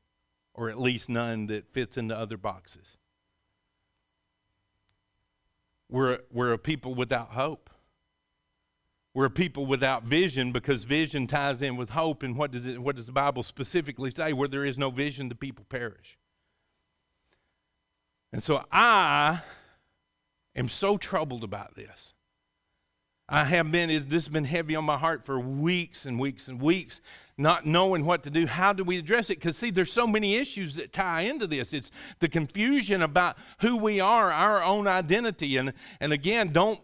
or 0.52 0.68
at 0.68 0.80
least 0.80 1.08
none 1.08 1.46
that 1.46 1.72
fits 1.72 1.96
into 1.96 2.16
other 2.16 2.36
boxes. 2.36 2.96
We're, 5.88 6.18
we're 6.30 6.52
a 6.52 6.58
people 6.58 6.94
without 6.94 7.30
hope. 7.30 7.70
We're 9.14 9.26
a 9.26 9.30
people 9.30 9.64
without 9.64 10.04
vision 10.04 10.52
because 10.52 10.84
vision 10.84 11.26
ties 11.26 11.62
in 11.62 11.76
with 11.76 11.90
hope. 11.90 12.22
And 12.22 12.36
what 12.36 12.50
does, 12.50 12.66
it, 12.66 12.80
what 12.80 12.96
does 12.96 13.06
the 13.06 13.12
Bible 13.12 13.42
specifically 13.42 14.12
say? 14.14 14.32
Where 14.32 14.48
there 14.48 14.64
is 14.64 14.76
no 14.76 14.90
vision, 14.90 15.28
the 15.28 15.34
people 15.34 15.64
perish. 15.68 16.18
And 18.32 18.42
so 18.42 18.64
I 18.70 19.40
am 20.54 20.68
so 20.68 20.96
troubled 20.96 21.44
about 21.44 21.74
this. 21.74 22.14
I 23.30 23.44
have 23.44 23.70
been, 23.70 23.88
this 23.88 24.24
has 24.24 24.28
been 24.28 24.44
heavy 24.44 24.74
on 24.74 24.84
my 24.84 24.96
heart 24.96 25.22
for 25.22 25.38
weeks 25.38 26.06
and 26.06 26.18
weeks 26.18 26.48
and 26.48 26.62
weeks, 26.62 27.02
not 27.36 27.66
knowing 27.66 28.06
what 28.06 28.22
to 28.22 28.30
do. 28.30 28.46
How 28.46 28.72
do 28.72 28.82
we 28.84 28.96
address 28.96 29.28
it? 29.28 29.34
Because, 29.34 29.58
see, 29.58 29.70
there's 29.70 29.92
so 29.92 30.06
many 30.06 30.36
issues 30.36 30.76
that 30.76 30.94
tie 30.94 31.22
into 31.22 31.46
this. 31.46 31.74
It's 31.74 31.90
the 32.20 32.28
confusion 32.28 33.02
about 33.02 33.36
who 33.60 33.76
we 33.76 34.00
are, 34.00 34.32
our 34.32 34.62
own 34.62 34.86
identity. 34.86 35.58
And, 35.58 35.74
and 36.00 36.10
again, 36.10 36.52
don't, 36.52 36.80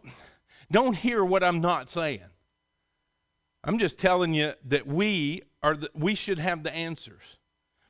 don't 0.70 0.96
hear 0.96 1.24
what 1.24 1.42
I'm 1.42 1.62
not 1.62 1.88
saying. 1.88 2.20
I'm 3.64 3.78
just 3.78 3.98
telling 3.98 4.34
you 4.34 4.52
that 4.66 4.86
we, 4.86 5.40
are 5.62 5.76
the, 5.76 5.90
we 5.94 6.14
should 6.14 6.38
have 6.38 6.62
the 6.62 6.74
answers. 6.74 7.38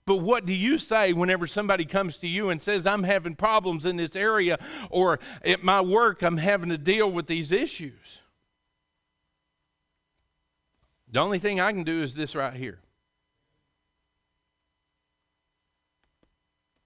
But 0.06 0.16
what 0.16 0.44
do 0.44 0.54
you 0.54 0.78
say 0.78 1.12
whenever 1.12 1.46
somebody 1.46 1.84
comes 1.86 2.18
to 2.18 2.28
you 2.28 2.50
and 2.50 2.60
says, 2.60 2.86
I'm 2.86 3.04
having 3.04 3.36
problems 3.36 3.86
in 3.86 3.96
this 3.96 4.14
area, 4.14 4.58
or 4.90 5.18
at 5.42 5.64
my 5.64 5.80
work, 5.80 6.22
I'm 6.22 6.36
having 6.36 6.68
to 6.68 6.78
deal 6.78 7.10
with 7.10 7.26
these 7.26 7.50
issues? 7.50 8.20
The 11.10 11.20
only 11.20 11.38
thing 11.38 11.60
I 11.60 11.72
can 11.72 11.84
do 11.84 12.02
is 12.02 12.14
this 12.14 12.34
right 12.34 12.54
here. 12.54 12.80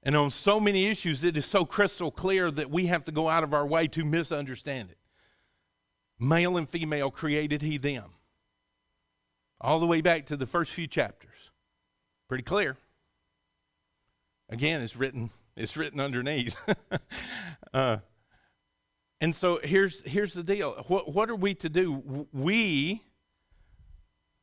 And 0.03 0.17
on 0.17 0.31
so 0.31 0.61
many 0.61 0.87
issues, 0.87 1.25
it 1.25 1.37
is 1.37 1.45
so 1.45 1.65
crystal 1.65 2.11
clear 2.11 2.51
that 2.53 2.71
we 2.71 2.87
have 2.87 3.05
to 3.07 3.13
go 3.13 3.29
out 3.29 3.43
of 3.43 3.53
our 3.53 3.67
way 3.67 3.89
to 3.89 4.05
misunderstand 4.05 4.91
it. 4.91 4.99
Male 6.21 6.57
and 6.57 6.69
female 6.69 7.11
created 7.11 7.63
he 7.63 7.79
them. 7.79 8.11
All 9.61 9.81
the 9.81 9.87
way 9.87 10.01
back 10.01 10.25
to 10.27 10.37
the 10.37 10.47
first 10.47 10.73
few 10.73 10.87
chapters. 10.87 11.51
Pretty 12.29 12.45
clear. 12.45 12.77
Again, 14.49 14.81
it's 14.81 14.97
written, 14.97 15.31
it's 15.57 15.77
written 15.77 16.01
underneath. 16.01 16.57
uh, 17.75 17.99
and 19.21 19.35
so 19.35 19.61
here's 19.63 20.03
here's 20.03 20.33
the 20.33 20.43
deal. 20.43 20.73
What 20.89 21.13
what 21.13 21.29
are 21.29 21.37
we 21.37 21.55
to 21.55 21.69
do? 21.69 22.27
We 22.33 23.03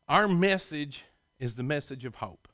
our 0.07 0.27
message 0.27 1.05
is 1.39 1.55
the 1.55 1.63
message 1.63 2.05
of 2.05 2.15
hope. 2.15 2.47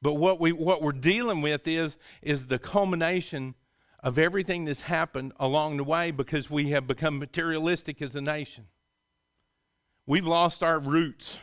But 0.00 0.14
what, 0.14 0.40
we, 0.40 0.52
what 0.52 0.82
we're 0.82 0.92
dealing 0.92 1.40
with 1.40 1.66
is, 1.66 1.96
is 2.20 2.46
the 2.46 2.58
culmination 2.58 3.54
of 4.00 4.18
everything 4.18 4.64
that's 4.64 4.82
happened 4.82 5.32
along 5.38 5.76
the 5.76 5.84
way 5.84 6.10
because 6.10 6.50
we 6.50 6.70
have 6.70 6.88
become 6.88 7.18
materialistic 7.18 8.02
as 8.02 8.16
a 8.16 8.20
nation. 8.20 8.66
We've 10.06 10.26
lost 10.26 10.62
our 10.64 10.80
roots. 10.80 11.38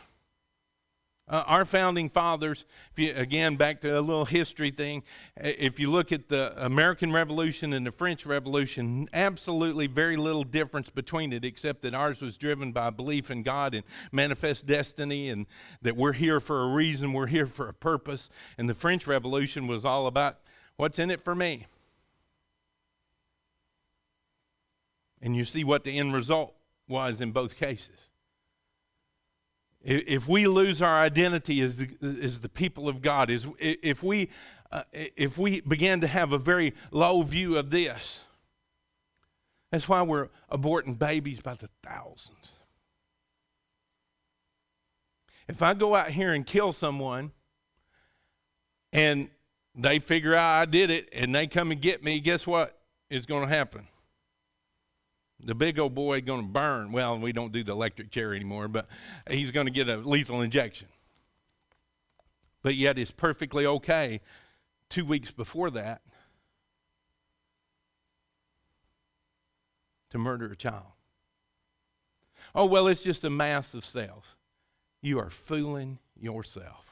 Uh, 1.30 1.44
our 1.46 1.64
founding 1.64 2.10
fathers, 2.10 2.64
you, 2.96 3.12
again, 3.14 3.54
back 3.54 3.80
to 3.80 3.96
a 3.96 4.00
little 4.00 4.24
history 4.24 4.72
thing, 4.72 5.00
if 5.36 5.78
you 5.78 5.88
look 5.88 6.10
at 6.10 6.28
the 6.28 6.52
American 6.62 7.12
Revolution 7.12 7.72
and 7.72 7.86
the 7.86 7.92
French 7.92 8.26
Revolution, 8.26 9.08
absolutely 9.12 9.86
very 9.86 10.16
little 10.16 10.42
difference 10.42 10.90
between 10.90 11.32
it, 11.32 11.44
except 11.44 11.82
that 11.82 11.94
ours 11.94 12.20
was 12.20 12.36
driven 12.36 12.72
by 12.72 12.90
belief 12.90 13.30
in 13.30 13.44
God 13.44 13.76
and 13.76 13.84
manifest 14.10 14.66
destiny, 14.66 15.30
and 15.30 15.46
that 15.82 15.96
we're 15.96 16.14
here 16.14 16.40
for 16.40 16.62
a 16.62 16.74
reason, 16.74 17.12
we're 17.12 17.28
here 17.28 17.46
for 17.46 17.68
a 17.68 17.74
purpose. 17.74 18.28
And 18.58 18.68
the 18.68 18.74
French 18.74 19.06
Revolution 19.06 19.68
was 19.68 19.84
all 19.84 20.08
about 20.08 20.38
what's 20.74 20.98
in 20.98 21.12
it 21.12 21.22
for 21.22 21.36
me. 21.36 21.66
And 25.22 25.36
you 25.36 25.44
see 25.44 25.62
what 25.62 25.84
the 25.84 25.96
end 25.96 26.12
result 26.12 26.54
was 26.88 27.20
in 27.20 27.30
both 27.30 27.56
cases. 27.56 28.09
If 29.82 30.28
we 30.28 30.46
lose 30.46 30.82
our 30.82 31.00
identity 31.00 31.62
as 31.62 31.78
the, 31.78 31.88
as 32.22 32.40
the 32.40 32.48
people 32.48 32.88
of 32.88 33.00
God, 33.00 33.30
if 33.30 34.02
we 34.02 34.28
uh, 34.72 34.82
if 34.92 35.36
we 35.36 35.60
begin 35.62 36.00
to 36.00 36.06
have 36.06 36.32
a 36.32 36.38
very 36.38 36.74
low 36.92 37.22
view 37.22 37.56
of 37.56 37.70
this, 37.70 38.24
that's 39.72 39.88
why 39.88 40.02
we're 40.02 40.28
aborting 40.50 40.98
babies 40.98 41.40
by 41.40 41.54
the 41.54 41.68
thousands. 41.82 42.56
If 45.48 45.62
I 45.62 45.74
go 45.74 45.96
out 45.96 46.10
here 46.10 46.32
and 46.32 46.46
kill 46.46 46.72
someone 46.72 47.32
and 48.92 49.30
they 49.74 49.98
figure 49.98 50.34
out 50.34 50.60
I 50.60 50.64
did 50.66 50.90
it 50.90 51.08
and 51.12 51.34
they 51.34 51.46
come 51.46 51.72
and 51.72 51.80
get 51.80 52.04
me, 52.04 52.20
guess 52.20 52.46
what 52.46 52.78
is 53.08 53.26
going 53.26 53.48
to 53.48 53.48
happen? 53.48 53.88
The 55.44 55.54
big 55.54 55.78
old 55.78 55.94
boy 55.94 56.20
going 56.20 56.42
to 56.42 56.46
burn. 56.46 56.92
Well, 56.92 57.18
we 57.18 57.32
don't 57.32 57.52
do 57.52 57.62
the 57.62 57.72
electric 57.72 58.10
chair 58.10 58.34
anymore, 58.34 58.68
but 58.68 58.86
he's 59.28 59.50
going 59.50 59.66
to 59.66 59.72
get 59.72 59.88
a 59.88 59.96
lethal 59.96 60.40
injection. 60.40 60.88
But 62.62 62.74
yet 62.74 62.98
it's 62.98 63.10
perfectly 63.10 63.64
okay 63.64 64.20
two 64.88 65.04
weeks 65.04 65.30
before 65.30 65.70
that 65.70 66.02
to 70.10 70.18
murder 70.18 70.46
a 70.46 70.56
child. 70.56 70.92
Oh, 72.54 72.66
well, 72.66 72.88
it's 72.88 73.02
just 73.02 73.24
a 73.24 73.30
mass 73.30 73.74
of 73.74 73.84
cells. 73.84 74.24
You 75.00 75.18
are 75.18 75.30
fooling 75.30 75.98
yourself. 76.18 76.89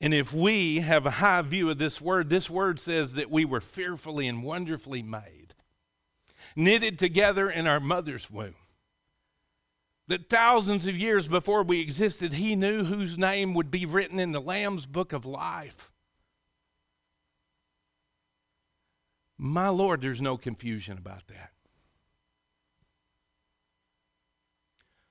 And 0.00 0.14
if 0.14 0.32
we 0.32 0.78
have 0.78 1.06
a 1.06 1.10
high 1.10 1.42
view 1.42 1.70
of 1.70 1.78
this 1.78 2.00
word, 2.00 2.30
this 2.30 2.48
word 2.48 2.78
says 2.78 3.14
that 3.14 3.30
we 3.30 3.44
were 3.44 3.60
fearfully 3.60 4.28
and 4.28 4.44
wonderfully 4.44 5.02
made, 5.02 5.54
knitted 6.54 6.98
together 6.98 7.50
in 7.50 7.66
our 7.66 7.80
mother's 7.80 8.30
womb. 8.30 8.54
That 10.06 10.30
thousands 10.30 10.86
of 10.86 10.96
years 10.96 11.28
before 11.28 11.64
we 11.64 11.80
existed, 11.80 12.34
he 12.34 12.56
knew 12.56 12.84
whose 12.84 13.18
name 13.18 13.54
would 13.54 13.70
be 13.70 13.84
written 13.84 14.18
in 14.18 14.32
the 14.32 14.40
Lamb's 14.40 14.86
book 14.86 15.12
of 15.12 15.26
life. 15.26 15.92
My 19.36 19.68
Lord, 19.68 20.00
there's 20.00 20.22
no 20.22 20.36
confusion 20.36 20.96
about 20.96 21.26
that. 21.28 21.52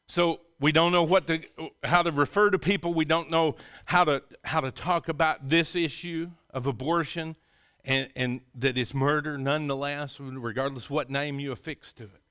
So 0.08 0.40
we 0.60 0.72
don't 0.72 0.92
know 0.92 1.04
what 1.04 1.28
to, 1.28 1.42
how 1.84 2.02
to 2.02 2.12
refer 2.12 2.50
to 2.50 2.58
people. 2.58 2.94
We 2.94 3.06
don't 3.06 3.30
know 3.30 3.56
how 3.86 4.06
to, 4.06 4.24
how 4.44 4.62
to 4.62 4.72
talk 4.72 5.10
about 5.10 5.50
this 5.50 5.76
issue 5.76 6.32
of 6.52 6.66
abortion 6.66 7.36
and, 7.84 8.10
and 8.16 8.42
that 8.56 8.78
it's 8.78 8.94
murder 8.94 9.38
nonetheless, 9.38 10.20
regardless 10.20 10.90
what 10.90 11.10
name 11.10 11.40
you 11.40 11.52
affix 11.52 11.94
to 11.94 12.04
it. 12.04 12.22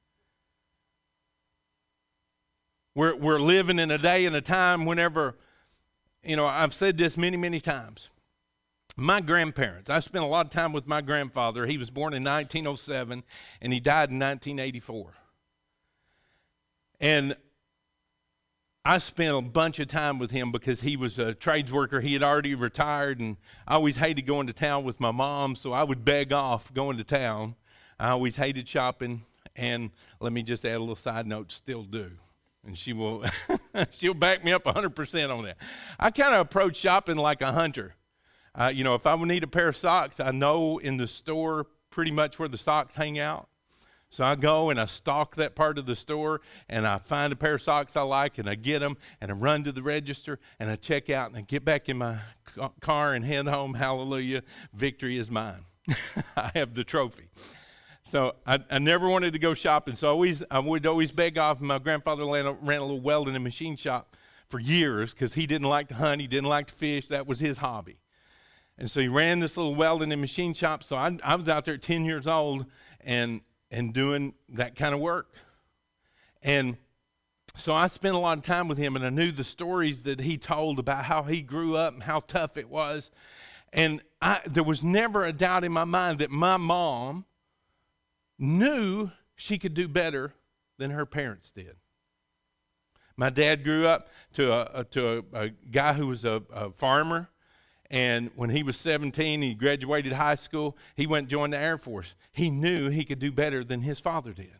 We're, 2.95 3.15
we're 3.15 3.39
living 3.39 3.79
in 3.79 3.91
a 3.91 3.99
day 3.99 4.25
and 4.25 4.35
a 4.35 4.41
time 4.41 4.87
whenever, 4.87 5.37
you 6.25 6.35
know, 6.35 6.47
I've 6.47 6.73
said 6.73 6.97
this 6.97 7.17
many, 7.17 7.37
many 7.37 7.61
times. 7.61 8.09
My 8.97 9.21
grandparents, 9.21 9.91
I 9.91 10.01
spent 10.01 10.25
a 10.25 10.29
lot 10.29 10.47
of 10.47 10.51
time 10.51 10.73
with 10.73 10.87
my 10.87 11.03
grandfather. 11.03 11.67
He 11.67 11.77
was 11.77 11.91
born 11.91 12.15
in 12.15 12.25
1907 12.25 13.23
and 13.61 13.73
he 13.73 13.81
died 13.81 14.09
in 14.09 14.19
1984. 14.19 15.13
And 16.99 17.37
I 18.87 18.99
spent 18.99 19.37
a 19.37 19.41
bunch 19.41 19.81
of 19.81 19.89
time 19.89 20.21
with 20.21 20.31
him 20.31 20.53
because 20.53 20.83
he 20.83 20.97
was 20.97 21.19
a 21.19 21.35
trades 21.35 21.73
worker. 21.73 22.01
He 22.01 22.13
had 22.13 22.23
already 22.23 22.55
retired, 22.55 23.19
and 23.19 23.37
I 23.67 23.75
always 23.75 23.97
hated 23.97 24.27
going 24.27 24.47
to 24.47 24.53
town 24.53 24.85
with 24.85 25.01
my 25.01 25.11
mom, 25.11 25.57
so 25.57 25.73
I 25.73 25.83
would 25.83 26.05
beg 26.05 26.33
off 26.33 26.73
going 26.73 26.97
to 26.99 27.03
town. 27.03 27.57
I 27.99 28.11
always 28.11 28.37
hated 28.37 28.69
shopping, 28.69 29.25
and 29.57 29.91
let 30.21 30.33
me 30.33 30.45
just 30.45 30.65
add 30.65 30.77
a 30.77 30.79
little 30.79 30.95
side 30.95 31.27
note: 31.27 31.51
still 31.51 31.83
do. 31.83 32.13
And 32.65 32.79
she 32.79 32.93
will, 32.93 33.25
she'll 33.91 34.15
back 34.15 34.45
me 34.45 34.53
up 34.53 34.63
100% 34.63 35.37
on 35.37 35.45
that. 35.45 35.57
I 35.99 36.13
kind 36.13 36.35
of 36.35 36.43
approach 36.43 36.77
shopping 36.77 37.17
like 37.17 37.41
a 37.41 37.51
hunter. 37.51 37.97
Uh, 38.55 38.71
you 38.73 38.85
know, 38.85 38.95
if 38.95 39.05
I 39.05 39.15
would 39.15 39.29
need 39.29 39.43
a 39.43 39.49
pair 39.49 39.67
of 39.67 39.77
socks, 39.77 40.21
I 40.21 40.31
know 40.31 40.79
in 40.79 40.97
the 40.97 41.09
store 41.09 41.67
pretty 41.91 42.13
much 42.13 42.39
where 42.39 42.49
the 42.49 42.57
socks 42.57 42.95
hang 42.95 43.19
out. 43.19 43.49
So 44.11 44.25
I 44.25 44.35
go 44.35 44.71
and 44.71 44.81
I 44.81 44.85
stalk 44.85 45.37
that 45.37 45.55
part 45.55 45.79
of 45.79 45.87
the 45.87 45.97
store 45.97 46.41
and 46.69 46.87
I 46.87 46.99
find 46.99 47.33
a 47.33 47.37
pair 47.37 47.55
of 47.55 47.63
socks 47.63 47.97
I 47.97 48.03
like 48.03 48.39
and 48.39 48.49
I 48.49 48.55
get 48.55 48.79
them 48.79 48.97
and 49.21 49.31
I 49.31 49.35
run 49.35 49.65
to 49.65 49.73
the 49.73 49.83
register 49.83 50.39
and 50.59 50.71
I 50.71 50.77
check 50.77 51.11
out 51.11 51.29
and 51.29 51.39
I 51.39 51.41
get 51.43 51.65
back 51.65 51.89
in 51.89 51.99
my 51.99 52.19
car 52.81 53.15
and 53.15 53.25
head 53.25 53.47
home. 53.47 53.75
Hallelujah. 53.75 54.43
Victory 54.73 55.19
is 55.19 55.31
mine. 55.31 55.65
I 56.37 56.51
have 56.55 56.75
the 56.75 56.85
trophy. 56.85 57.29
So 58.05 58.37
I, 58.47 58.61
I, 58.71 58.79
never 58.79 59.09
wanted 59.09 59.33
to 59.33 59.41
go 59.41 59.53
shopping. 59.53 59.97
So 59.97 60.07
I, 60.07 60.11
always, 60.11 60.43
I 60.49 60.61
would 60.61 60.87
always 60.87 61.11
beg 61.11 61.39
off. 61.39 61.61
My 61.61 61.79
grandfather 61.79 62.25
ran 62.25 62.47
a, 62.47 62.53
ran 62.53 62.81
a 62.81 62.85
little 62.85 63.01
welding 63.01 63.35
and 63.35 63.43
machine 63.43 63.77
shop 63.77 64.17
for 64.47 64.61
years 64.61 65.13
because 65.13 65.35
he 65.35 65.45
didn't 65.47 65.69
like 65.69 65.89
to 65.89 65.95
hunt. 65.95 66.21
He 66.21 66.29
didn't 66.29 66.49
like 66.49 66.69
to 66.69 66.75
fish. 66.75 67.09
That 67.09 67.27
was 67.27 67.41
his 67.41 67.59
hobby. 67.59 67.99
And 68.79 68.89
so 68.89 69.01
he 69.01 69.09
ran 69.09 69.41
this 69.41 69.57
little 69.57 69.75
welding 69.75 70.13
and 70.13 70.21
machine 70.21 70.55
shop. 70.55 70.85
So 70.85 70.97
I, 70.97 71.19
I 71.25 71.35
was 71.35 71.49
out 71.49 71.65
there 71.65 71.75
at 71.75 71.83
10 71.83 72.05
years 72.05 72.29
old 72.29 72.67
and 73.01 73.41
and 73.71 73.93
doing 73.93 74.35
that 74.49 74.75
kind 74.75 74.95
of 74.95 75.01
work. 75.01 75.33
And 76.43 76.77
so 77.57 77.73
I 77.73 77.89
spent 77.89 78.15
a 78.15 78.19
lot 78.19 78.39
of 78.39 78.45
time 78.45 78.69
with 78.69 78.79
him, 78.79 78.97
and 78.97 79.05
I 79.05 79.11
knew 79.11 79.33
the 79.33 79.45
stories 79.45 80.03
that 80.03 80.21
he 80.21 80.37
told 80.37 80.79
about 80.79 81.05
how 81.05 81.23
he 81.23 81.41
grew 81.43 81.77
up 81.77 81.95
and 81.95 82.03
how 82.03 82.21
tough 82.21 82.57
it 82.57 82.69
was. 82.69 83.11
And 83.73 84.03
I, 84.21 84.41
there 84.47 84.63
was 84.63 84.85
never 84.85 85.25
a 85.25 85.33
doubt 85.33 85.65
in 85.65 85.73
my 85.73 85.85
mind 85.85 86.19
that 86.19 86.31
my 86.31 86.57
mom 86.57 87.25
knew 88.39 89.11
she 89.35 89.59
could 89.59 89.75
do 89.75 89.89
better 89.89 90.35
than 90.79 90.91
her 90.91 91.07
parents 91.07 91.51
did. 91.51 91.77
My 93.17 93.31
dad 93.31 93.65
grew 93.65 93.87
up 93.87 94.09
to 94.35 94.53
a, 94.53 94.85
to 94.85 95.25
a, 95.33 95.45
a 95.45 95.49
guy 95.49 95.95
who 95.95 96.07
was 96.07 96.25
a, 96.25 96.43
a 96.53 96.71
farmer 96.71 97.31
and 97.91 98.31
when 98.35 98.51
he 98.51 98.63
was 98.63 98.77
17, 98.77 99.43
he 99.43 99.55
graduated 99.55 100.15
high 100.15 100.35
school. 100.35 100.77
He 100.95 101.07
went 101.07 101.25
and 101.25 101.31
joined 101.31 101.53
the 101.53 101.59
Air 101.59 101.79
Force. 101.79 102.15
He 102.33 102.51
knew 102.51 102.89
he 102.89 103.05
could 103.05 103.19
do 103.19 103.31
better 103.31 103.63
than 103.63 103.83
his 103.83 104.01
father 104.01 104.33
did. 104.33 104.59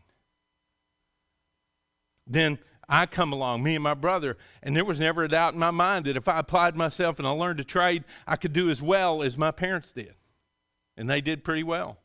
Then 2.25 2.59
I 2.89 3.05
come 3.05 3.33
along, 3.33 3.63
me 3.63 3.75
and 3.75 3.83
my 3.83 3.93
brother, 3.93 4.37
and 4.63 4.75
there 4.75 4.85
was 4.85 4.99
never 4.99 5.23
a 5.23 5.27
doubt 5.27 5.53
in 5.53 5.59
my 5.59 5.71
mind 5.71 6.05
that 6.05 6.15
if 6.15 6.27
I 6.27 6.39
applied 6.39 6.77
myself 6.77 7.19
and 7.19 7.27
I 7.27 7.31
learned 7.31 7.59
a 7.59 7.65
trade, 7.65 8.05
I 8.25 8.37
could 8.37 8.53
do 8.53 8.69
as 8.69 8.81
well 8.81 9.21
as 9.21 9.37
my 9.37 9.51
parents 9.51 9.91
did. 9.91 10.13
And 10.95 11.09
they 11.09 11.19
did 11.19 11.43
pretty 11.43 11.63
well. 11.63 11.97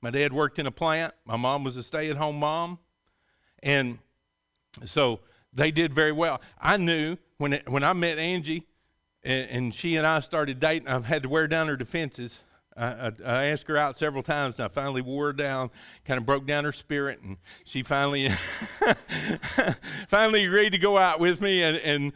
My 0.00 0.10
dad 0.10 0.32
worked 0.32 0.60
in 0.60 0.66
a 0.66 0.70
plant, 0.70 1.14
my 1.24 1.36
mom 1.36 1.64
was 1.64 1.76
a 1.76 1.82
stay 1.82 2.08
at 2.10 2.16
home 2.16 2.36
mom. 2.36 2.78
And 3.60 3.98
so 4.84 5.20
they 5.52 5.72
did 5.72 5.92
very 5.92 6.12
well. 6.12 6.40
I 6.60 6.76
knew 6.76 7.16
when, 7.38 7.54
it, 7.54 7.68
when 7.68 7.82
I 7.82 7.92
met 7.92 8.18
Angie, 8.18 8.68
and, 9.22 9.50
and, 9.50 9.74
she 9.74 9.96
and 9.96 10.06
I 10.06 10.20
started 10.20 10.60
dating. 10.60 10.88
I've 10.88 11.06
had 11.06 11.22
to 11.24 11.28
wear 11.28 11.46
down 11.48 11.68
her 11.68 11.76
defenses. 11.76 12.40
I, 12.76 12.86
I, 12.86 13.12
I, 13.24 13.44
asked 13.46 13.66
her 13.66 13.76
out 13.76 13.98
several 13.98 14.22
times, 14.22 14.58
and 14.58 14.66
I 14.66 14.68
finally 14.68 15.02
wore 15.02 15.26
her 15.26 15.32
down, 15.32 15.70
kind 16.04 16.18
of 16.18 16.24
broke 16.24 16.46
down 16.46 16.64
her 16.64 16.72
spirit, 16.72 17.20
and 17.22 17.36
she 17.64 17.82
finally, 17.82 18.28
finally 20.08 20.44
agreed 20.44 20.70
to 20.70 20.78
go 20.78 20.96
out 20.96 21.18
with 21.18 21.40
me. 21.40 21.62
And, 21.62 21.76
and 21.78 22.12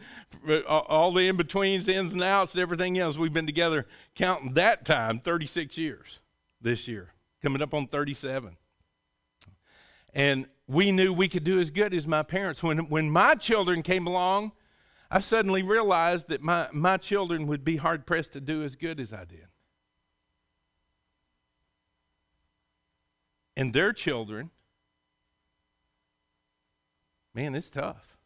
uh, 0.47 0.61
all 0.67 1.11
the 1.11 1.27
in 1.27 1.35
betweens, 1.35 1.89
ins 1.89 2.13
and 2.13 2.23
outs, 2.23 2.53
and 2.55 2.61
everything 2.61 2.97
else, 2.97 3.17
we've 3.17 3.33
been 3.33 3.45
together, 3.45 3.85
counting 4.15 4.53
that 4.53 4.85
time, 4.85 5.19
36 5.19 5.77
years 5.77 6.21
this 6.61 6.87
year, 6.87 7.13
coming 7.41 7.61
up 7.61 7.73
on 7.73 7.87
37. 7.87 8.55
And 10.13 10.47
we 10.67 10.91
knew 10.91 11.11
we 11.11 11.27
could 11.27 11.43
do 11.43 11.59
as 11.59 11.69
good 11.69 11.93
as 11.93 12.07
my 12.07 12.23
parents. 12.23 12.63
When, 12.63 12.89
when 12.89 13.09
my 13.09 13.35
children 13.35 13.81
came 13.81 14.07
along, 14.07 14.53
I 15.13 15.19
suddenly 15.19 15.61
realized 15.61 16.29
that 16.29 16.41
my, 16.41 16.67
my 16.71 16.97
children 16.97 17.45
would 17.45 17.63
be 17.63 17.75
hard 17.75 18.07
pressed 18.07 18.33
to 18.33 18.41
do 18.41 18.63
as 18.63 18.75
good 18.75 18.99
as 18.99 19.13
I 19.13 19.25
did. 19.25 19.45
And 23.55 23.73
their 23.73 23.93
children, 23.93 24.49
man, 27.35 27.53
it's 27.53 27.69
tough. 27.69 28.17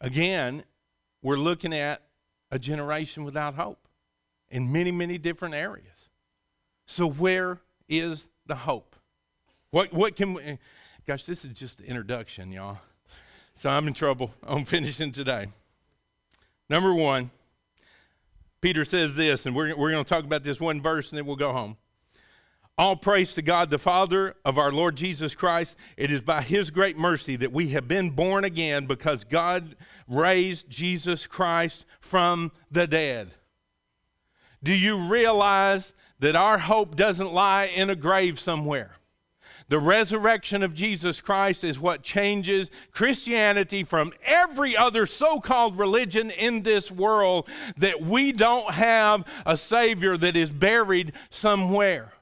Again, 0.00 0.64
we're 1.22 1.36
looking 1.36 1.72
at 1.72 2.02
a 2.50 2.58
generation 2.58 3.22
without 3.22 3.54
hope 3.54 3.86
in 4.48 4.72
many, 4.72 4.90
many 4.90 5.16
different 5.16 5.54
areas. 5.54 6.10
So, 6.86 7.08
where 7.08 7.60
is 7.88 8.26
the 8.46 8.56
hope? 8.56 8.96
What, 9.70 9.92
what 9.92 10.16
can 10.16 10.34
we, 10.34 10.58
gosh, 11.06 11.22
this 11.22 11.44
is 11.44 11.52
just 11.52 11.78
the 11.78 11.84
introduction, 11.84 12.50
y'all. 12.50 12.78
So 13.60 13.68
I'm 13.68 13.86
in 13.86 13.92
trouble. 13.92 14.30
I'm 14.42 14.64
finishing 14.64 15.12
today. 15.12 15.48
Number 16.70 16.94
one, 16.94 17.30
Peter 18.62 18.86
says 18.86 19.16
this, 19.16 19.44
and 19.44 19.54
we're, 19.54 19.76
we're 19.76 19.90
going 19.90 20.02
to 20.02 20.08
talk 20.08 20.24
about 20.24 20.44
this 20.44 20.58
one 20.58 20.80
verse 20.80 21.10
and 21.10 21.18
then 21.18 21.26
we'll 21.26 21.36
go 21.36 21.52
home. 21.52 21.76
All 22.78 22.96
praise 22.96 23.34
to 23.34 23.42
God, 23.42 23.68
the 23.68 23.78
Father 23.78 24.34
of 24.46 24.56
our 24.56 24.72
Lord 24.72 24.96
Jesus 24.96 25.34
Christ. 25.34 25.76
It 25.98 26.10
is 26.10 26.22
by 26.22 26.40
His 26.40 26.70
great 26.70 26.96
mercy 26.96 27.36
that 27.36 27.52
we 27.52 27.68
have 27.68 27.86
been 27.86 28.12
born 28.12 28.44
again 28.44 28.86
because 28.86 29.24
God 29.24 29.76
raised 30.08 30.70
Jesus 30.70 31.26
Christ 31.26 31.84
from 32.00 32.52
the 32.70 32.86
dead. 32.86 33.34
Do 34.62 34.72
you 34.72 34.96
realize 34.96 35.92
that 36.18 36.34
our 36.34 36.56
hope 36.56 36.96
doesn't 36.96 37.34
lie 37.34 37.66
in 37.66 37.90
a 37.90 37.94
grave 37.94 38.40
somewhere? 38.40 38.92
The 39.70 39.78
resurrection 39.78 40.64
of 40.64 40.74
Jesus 40.74 41.20
Christ 41.20 41.62
is 41.62 41.78
what 41.78 42.02
changes 42.02 42.70
Christianity 42.90 43.84
from 43.84 44.12
every 44.24 44.76
other 44.76 45.06
so 45.06 45.38
called 45.38 45.78
religion 45.78 46.30
in 46.32 46.64
this 46.64 46.90
world, 46.90 47.48
that 47.76 48.00
we 48.02 48.32
don't 48.32 48.74
have 48.74 49.24
a 49.46 49.56
Savior 49.56 50.16
that 50.16 50.36
is 50.36 50.50
buried 50.50 51.12
somewhere. 51.30 52.12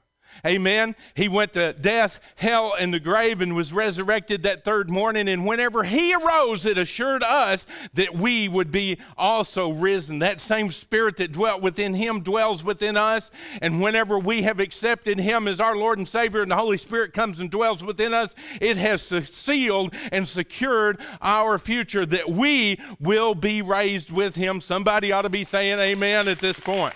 Amen. 0.46 0.94
He 1.14 1.28
went 1.28 1.52
to 1.54 1.72
death, 1.72 2.20
hell, 2.36 2.74
and 2.78 2.92
the 2.92 3.00
grave 3.00 3.40
and 3.40 3.54
was 3.54 3.72
resurrected 3.72 4.42
that 4.42 4.64
third 4.64 4.90
morning. 4.90 5.28
And 5.28 5.46
whenever 5.46 5.84
he 5.84 6.14
arose, 6.14 6.66
it 6.66 6.78
assured 6.78 7.22
us 7.22 7.66
that 7.94 8.14
we 8.14 8.48
would 8.48 8.70
be 8.70 8.98
also 9.16 9.70
risen. 9.70 10.18
That 10.20 10.40
same 10.40 10.70
spirit 10.70 11.16
that 11.16 11.32
dwelt 11.32 11.62
within 11.62 11.94
him 11.94 12.20
dwells 12.20 12.62
within 12.62 12.96
us. 12.96 13.30
And 13.60 13.80
whenever 13.80 14.18
we 14.18 14.42
have 14.42 14.60
accepted 14.60 15.18
him 15.18 15.48
as 15.48 15.60
our 15.60 15.76
Lord 15.76 15.98
and 15.98 16.08
Savior 16.08 16.42
and 16.42 16.50
the 16.50 16.56
Holy 16.56 16.78
Spirit 16.78 17.12
comes 17.12 17.40
and 17.40 17.50
dwells 17.50 17.82
within 17.82 18.14
us, 18.14 18.34
it 18.60 18.76
has 18.76 19.02
sealed 19.02 19.94
and 20.12 20.26
secured 20.26 21.00
our 21.20 21.58
future 21.58 22.06
that 22.06 22.28
we 22.28 22.80
will 23.00 23.34
be 23.34 23.62
raised 23.62 24.10
with 24.10 24.34
him. 24.34 24.60
Somebody 24.60 25.12
ought 25.12 25.22
to 25.22 25.28
be 25.28 25.44
saying 25.44 25.78
amen 25.78 26.28
at 26.28 26.38
this 26.38 26.60
point. 26.60 26.94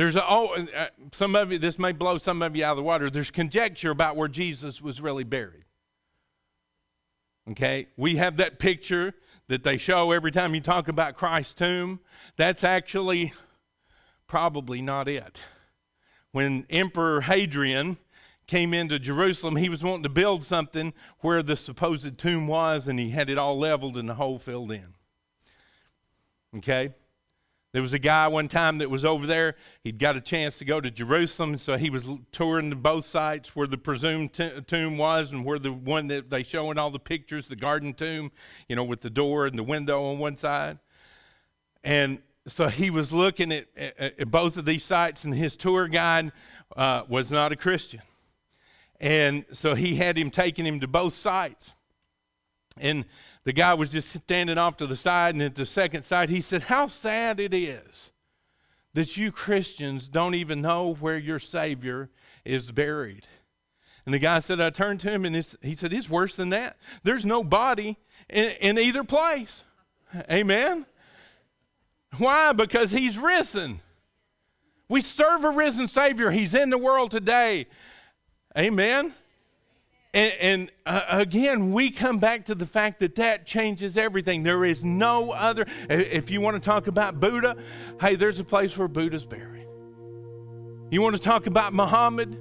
There's 0.00 0.16
a, 0.16 0.24
oh, 0.26 0.56
uh, 0.74 0.86
some 1.12 1.36
of 1.36 1.52
you, 1.52 1.58
this 1.58 1.78
may 1.78 1.92
blow 1.92 2.16
some 2.16 2.40
of 2.40 2.56
you 2.56 2.64
out 2.64 2.70
of 2.70 2.76
the 2.78 2.82
water. 2.82 3.10
There's 3.10 3.30
conjecture 3.30 3.90
about 3.90 4.16
where 4.16 4.28
Jesus 4.28 4.80
was 4.80 4.98
really 4.98 5.24
buried. 5.24 5.66
Okay, 7.50 7.88
we 7.98 8.16
have 8.16 8.38
that 8.38 8.58
picture 8.58 9.12
that 9.48 9.62
they 9.62 9.76
show 9.76 10.10
every 10.10 10.30
time 10.30 10.54
you 10.54 10.62
talk 10.62 10.88
about 10.88 11.16
Christ's 11.16 11.52
tomb. 11.52 12.00
That's 12.38 12.64
actually 12.64 13.34
probably 14.26 14.80
not 14.80 15.06
it. 15.06 15.38
When 16.32 16.64
Emperor 16.70 17.20
Hadrian 17.20 17.98
came 18.46 18.72
into 18.72 18.98
Jerusalem, 18.98 19.56
he 19.56 19.68
was 19.68 19.82
wanting 19.82 20.04
to 20.04 20.08
build 20.08 20.44
something 20.44 20.94
where 21.18 21.42
the 21.42 21.56
supposed 21.56 22.16
tomb 22.16 22.46
was, 22.46 22.88
and 22.88 22.98
he 22.98 23.10
had 23.10 23.28
it 23.28 23.36
all 23.36 23.58
leveled 23.58 23.98
and 23.98 24.08
the 24.08 24.14
hole 24.14 24.38
filled 24.38 24.72
in. 24.72 24.94
Okay? 26.56 26.94
There 27.72 27.82
was 27.82 27.92
a 27.92 28.00
guy 28.00 28.26
one 28.26 28.48
time 28.48 28.78
that 28.78 28.90
was 28.90 29.04
over 29.04 29.26
there. 29.26 29.54
He'd 29.84 30.00
got 30.00 30.16
a 30.16 30.20
chance 30.20 30.58
to 30.58 30.64
go 30.64 30.80
to 30.80 30.90
Jerusalem, 30.90 31.56
so 31.56 31.76
he 31.76 31.88
was 31.88 32.04
touring 32.32 32.70
both 32.70 33.04
sites 33.04 33.54
where 33.54 33.68
the 33.68 33.78
presumed 33.78 34.32
t- 34.32 34.60
tomb 34.66 34.98
was 34.98 35.30
and 35.30 35.44
where 35.44 35.58
the 35.58 35.72
one 35.72 36.08
that 36.08 36.30
they 36.30 36.42
show 36.42 36.72
in 36.72 36.78
all 36.78 36.90
the 36.90 36.98
pictures, 36.98 37.46
the 37.46 37.54
garden 37.54 37.94
tomb, 37.94 38.32
you 38.68 38.74
know, 38.74 38.82
with 38.82 39.02
the 39.02 39.10
door 39.10 39.46
and 39.46 39.56
the 39.56 39.62
window 39.62 40.02
on 40.02 40.18
one 40.18 40.34
side. 40.34 40.80
And 41.84 42.18
so 42.46 42.66
he 42.66 42.90
was 42.90 43.12
looking 43.12 43.52
at, 43.52 43.68
at, 43.76 44.18
at 44.18 44.30
both 44.30 44.56
of 44.56 44.64
these 44.64 44.82
sites, 44.82 45.22
and 45.22 45.32
his 45.32 45.56
tour 45.56 45.86
guide 45.86 46.32
uh, 46.76 47.04
was 47.08 47.30
not 47.30 47.52
a 47.52 47.56
Christian. 47.56 48.02
And 48.98 49.44
so 49.52 49.76
he 49.76 49.94
had 49.94 50.18
him 50.18 50.30
taking 50.30 50.66
him 50.66 50.80
to 50.80 50.88
both 50.88 51.14
sites. 51.14 51.74
And 52.80 53.04
the 53.44 53.52
guy 53.52 53.74
was 53.74 53.88
just 53.88 54.10
standing 54.10 54.58
off 54.58 54.76
to 54.78 54.86
the 54.86 54.96
side, 54.96 55.34
and 55.34 55.42
at 55.42 55.54
the 55.54 55.66
second 55.66 56.02
side, 56.02 56.30
he 56.30 56.40
said, 56.40 56.62
How 56.62 56.86
sad 56.86 57.38
it 57.38 57.54
is 57.54 58.10
that 58.94 59.16
you 59.16 59.30
Christians 59.30 60.08
don't 60.08 60.34
even 60.34 60.60
know 60.60 60.94
where 60.94 61.18
your 61.18 61.38
Savior 61.38 62.10
is 62.44 62.72
buried. 62.72 63.26
And 64.04 64.14
the 64.14 64.18
guy 64.18 64.38
said, 64.40 64.60
I 64.60 64.70
turned 64.70 65.00
to 65.00 65.10
him 65.10 65.24
and 65.24 65.36
he 65.62 65.74
said, 65.74 65.92
It's 65.92 66.10
worse 66.10 66.34
than 66.36 66.50
that. 66.50 66.76
There's 67.02 67.24
no 67.24 67.44
body 67.44 67.98
in, 68.28 68.50
in 68.60 68.78
either 68.78 69.04
place. 69.04 69.64
Amen. 70.30 70.86
Why? 72.18 72.52
Because 72.52 72.90
he's 72.90 73.16
risen. 73.16 73.80
We 74.88 75.02
serve 75.02 75.44
a 75.44 75.50
risen 75.50 75.86
Savior. 75.86 76.32
He's 76.32 76.54
in 76.54 76.70
the 76.70 76.78
world 76.78 77.12
today. 77.12 77.66
Amen. 78.58 79.14
And, 80.12 80.32
and 80.40 80.72
uh, 80.86 81.02
again, 81.08 81.72
we 81.72 81.90
come 81.90 82.18
back 82.18 82.46
to 82.46 82.54
the 82.54 82.66
fact 82.66 82.98
that 83.00 83.14
that 83.16 83.46
changes 83.46 83.96
everything. 83.96 84.42
There 84.42 84.64
is 84.64 84.84
no 84.84 85.30
other. 85.30 85.66
If 85.88 86.30
you 86.30 86.40
want 86.40 86.60
to 86.60 86.66
talk 86.66 86.88
about 86.88 87.20
Buddha, 87.20 87.56
hey, 88.00 88.16
there's 88.16 88.40
a 88.40 88.44
place 88.44 88.76
where 88.76 88.88
Buddha's 88.88 89.24
buried. 89.24 89.68
You 90.90 91.02
want 91.02 91.14
to 91.14 91.22
talk 91.22 91.46
about 91.46 91.72
Muhammad? 91.72 92.36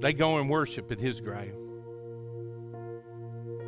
They 0.00 0.12
go 0.12 0.38
and 0.38 0.50
worship 0.50 0.92
at 0.92 1.00
his 1.00 1.20
grave. 1.20 1.54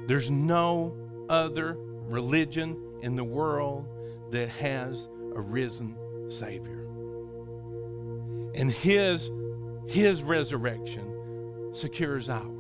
There's 0.06 0.30
no 0.30 0.94
other 1.30 1.76
religion 1.78 2.98
in 3.02 3.16
the 3.16 3.24
world 3.24 3.86
that 4.30 4.48
has 4.50 5.08
a 5.34 5.40
risen 5.40 5.96
Savior. 6.28 6.86
And 8.54 8.70
his, 8.70 9.30
his 9.88 10.22
resurrection 10.22 11.70
secures 11.72 12.28
ours. 12.28 12.59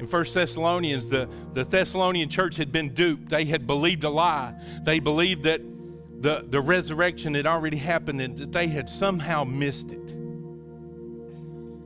In 0.00 0.06
1 0.06 0.24
Thessalonians, 0.32 1.08
the, 1.08 1.28
the 1.52 1.62
Thessalonian 1.62 2.30
church 2.30 2.56
had 2.56 2.72
been 2.72 2.94
duped. 2.94 3.28
They 3.28 3.44
had 3.44 3.66
believed 3.66 4.02
a 4.02 4.08
lie. 4.08 4.54
They 4.82 4.98
believed 4.98 5.42
that 5.42 5.60
the, 6.22 6.46
the 6.48 6.62
resurrection 6.62 7.34
had 7.34 7.44
already 7.44 7.76
happened 7.76 8.22
and 8.22 8.38
that 8.38 8.50
they 8.50 8.68
had 8.68 8.88
somehow 8.88 9.44
missed 9.44 9.92
it. 9.92 10.12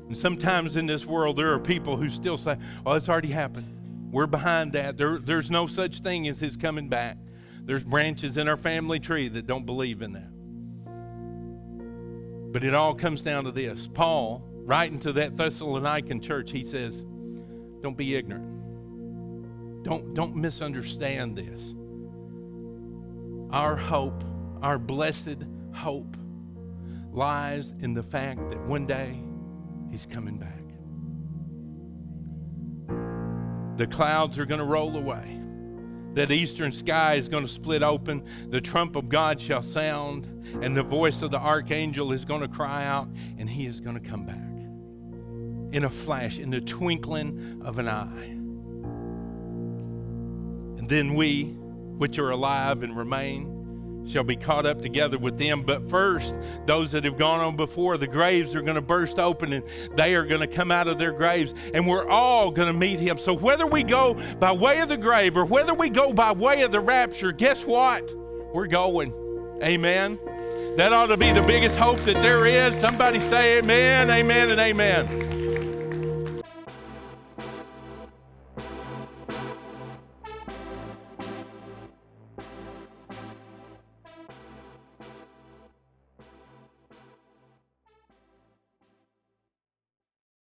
And 0.06 0.16
sometimes 0.16 0.76
in 0.76 0.86
this 0.86 1.04
world, 1.04 1.36
there 1.36 1.52
are 1.54 1.58
people 1.58 1.96
who 1.96 2.08
still 2.08 2.36
say, 2.36 2.56
Oh, 2.86 2.92
it's 2.92 3.08
already 3.08 3.32
happened. 3.32 3.66
We're 4.12 4.28
behind 4.28 4.74
that. 4.74 4.96
There, 4.96 5.18
there's 5.18 5.50
no 5.50 5.66
such 5.66 5.98
thing 5.98 6.28
as 6.28 6.38
his 6.38 6.56
coming 6.56 6.88
back. 6.88 7.16
There's 7.64 7.82
branches 7.82 8.36
in 8.36 8.46
our 8.46 8.56
family 8.56 9.00
tree 9.00 9.26
that 9.26 9.48
don't 9.48 9.66
believe 9.66 10.02
in 10.02 10.12
that. 10.12 10.30
But 12.52 12.62
it 12.62 12.74
all 12.74 12.94
comes 12.94 13.22
down 13.22 13.42
to 13.42 13.50
this. 13.50 13.88
Paul, 13.92 14.44
writing 14.52 15.00
to 15.00 15.12
that 15.14 15.34
Thessalonican 15.34 16.22
church, 16.22 16.52
he 16.52 16.64
says, 16.64 17.04
don't 17.84 17.96
be 17.98 18.16
ignorant. 18.16 19.84
Don't, 19.84 20.14
don't 20.14 20.34
misunderstand 20.34 21.36
this. 21.36 21.74
Our 23.52 23.76
hope, 23.76 24.24
our 24.62 24.78
blessed 24.78 25.44
hope, 25.74 26.16
lies 27.12 27.74
in 27.80 27.92
the 27.92 28.02
fact 28.02 28.50
that 28.50 28.60
one 28.66 28.86
day 28.86 29.20
He's 29.90 30.06
coming 30.06 30.38
back. 30.38 30.64
The 33.76 33.86
clouds 33.86 34.40
are 34.40 34.46
going 34.46 34.58
to 34.58 34.64
roll 34.64 34.96
away. 34.96 35.38
That 36.14 36.32
eastern 36.32 36.72
sky 36.72 37.14
is 37.14 37.28
going 37.28 37.44
to 37.44 37.48
split 37.48 37.84
open. 37.84 38.24
The 38.48 38.60
trump 38.60 38.96
of 38.96 39.08
God 39.08 39.40
shall 39.40 39.62
sound, 39.62 40.26
and 40.62 40.76
the 40.76 40.82
voice 40.82 41.22
of 41.22 41.30
the 41.30 41.38
archangel 41.38 42.10
is 42.10 42.24
going 42.24 42.40
to 42.40 42.48
cry 42.48 42.86
out, 42.86 43.08
and 43.38 43.48
he 43.48 43.66
is 43.66 43.78
going 43.78 43.94
to 43.94 44.08
come 44.08 44.26
back 44.26 44.53
in 45.74 45.82
a 45.82 45.90
flash, 45.90 46.38
in 46.38 46.50
the 46.50 46.60
twinkling 46.60 47.60
of 47.64 47.80
an 47.80 47.88
eye. 47.88 48.28
And 50.78 50.88
then 50.88 51.14
we, 51.14 51.46
which 51.98 52.16
are 52.20 52.30
alive 52.30 52.84
and 52.84 52.96
remain, 52.96 54.06
shall 54.06 54.22
be 54.22 54.36
caught 54.36 54.66
up 54.66 54.80
together 54.82 55.18
with 55.18 55.36
them. 55.36 55.62
But 55.62 55.90
first, 55.90 56.38
those 56.66 56.92
that 56.92 57.04
have 57.04 57.18
gone 57.18 57.40
on 57.40 57.56
before, 57.56 57.98
the 57.98 58.06
graves 58.06 58.54
are 58.54 58.62
going 58.62 58.76
to 58.76 58.82
burst 58.82 59.18
open 59.18 59.52
and 59.52 59.64
they 59.96 60.14
are 60.14 60.24
going 60.24 60.42
to 60.42 60.46
come 60.46 60.70
out 60.70 60.86
of 60.86 60.96
their 60.98 61.10
graves, 61.10 61.54
and 61.72 61.88
we're 61.88 62.08
all 62.08 62.52
going 62.52 62.72
to 62.72 62.78
meet 62.78 63.00
him. 63.00 63.18
So, 63.18 63.34
whether 63.34 63.66
we 63.66 63.82
go 63.82 64.14
by 64.38 64.52
way 64.52 64.78
of 64.78 64.88
the 64.88 64.96
grave 64.96 65.36
or 65.36 65.44
whether 65.44 65.74
we 65.74 65.90
go 65.90 66.12
by 66.12 66.32
way 66.32 66.62
of 66.62 66.70
the 66.70 66.80
rapture, 66.80 67.32
guess 67.32 67.64
what? 67.64 68.14
We're 68.54 68.68
going. 68.68 69.12
Amen. 69.60 70.20
That 70.76 70.92
ought 70.92 71.06
to 71.06 71.16
be 71.16 71.32
the 71.32 71.42
biggest 71.42 71.76
hope 71.76 71.98
that 72.00 72.22
there 72.22 72.46
is. 72.46 72.76
Somebody 72.76 73.18
say 73.18 73.58
amen, 73.58 74.08
amen, 74.10 74.50
and 74.50 74.60
amen. 74.60 75.23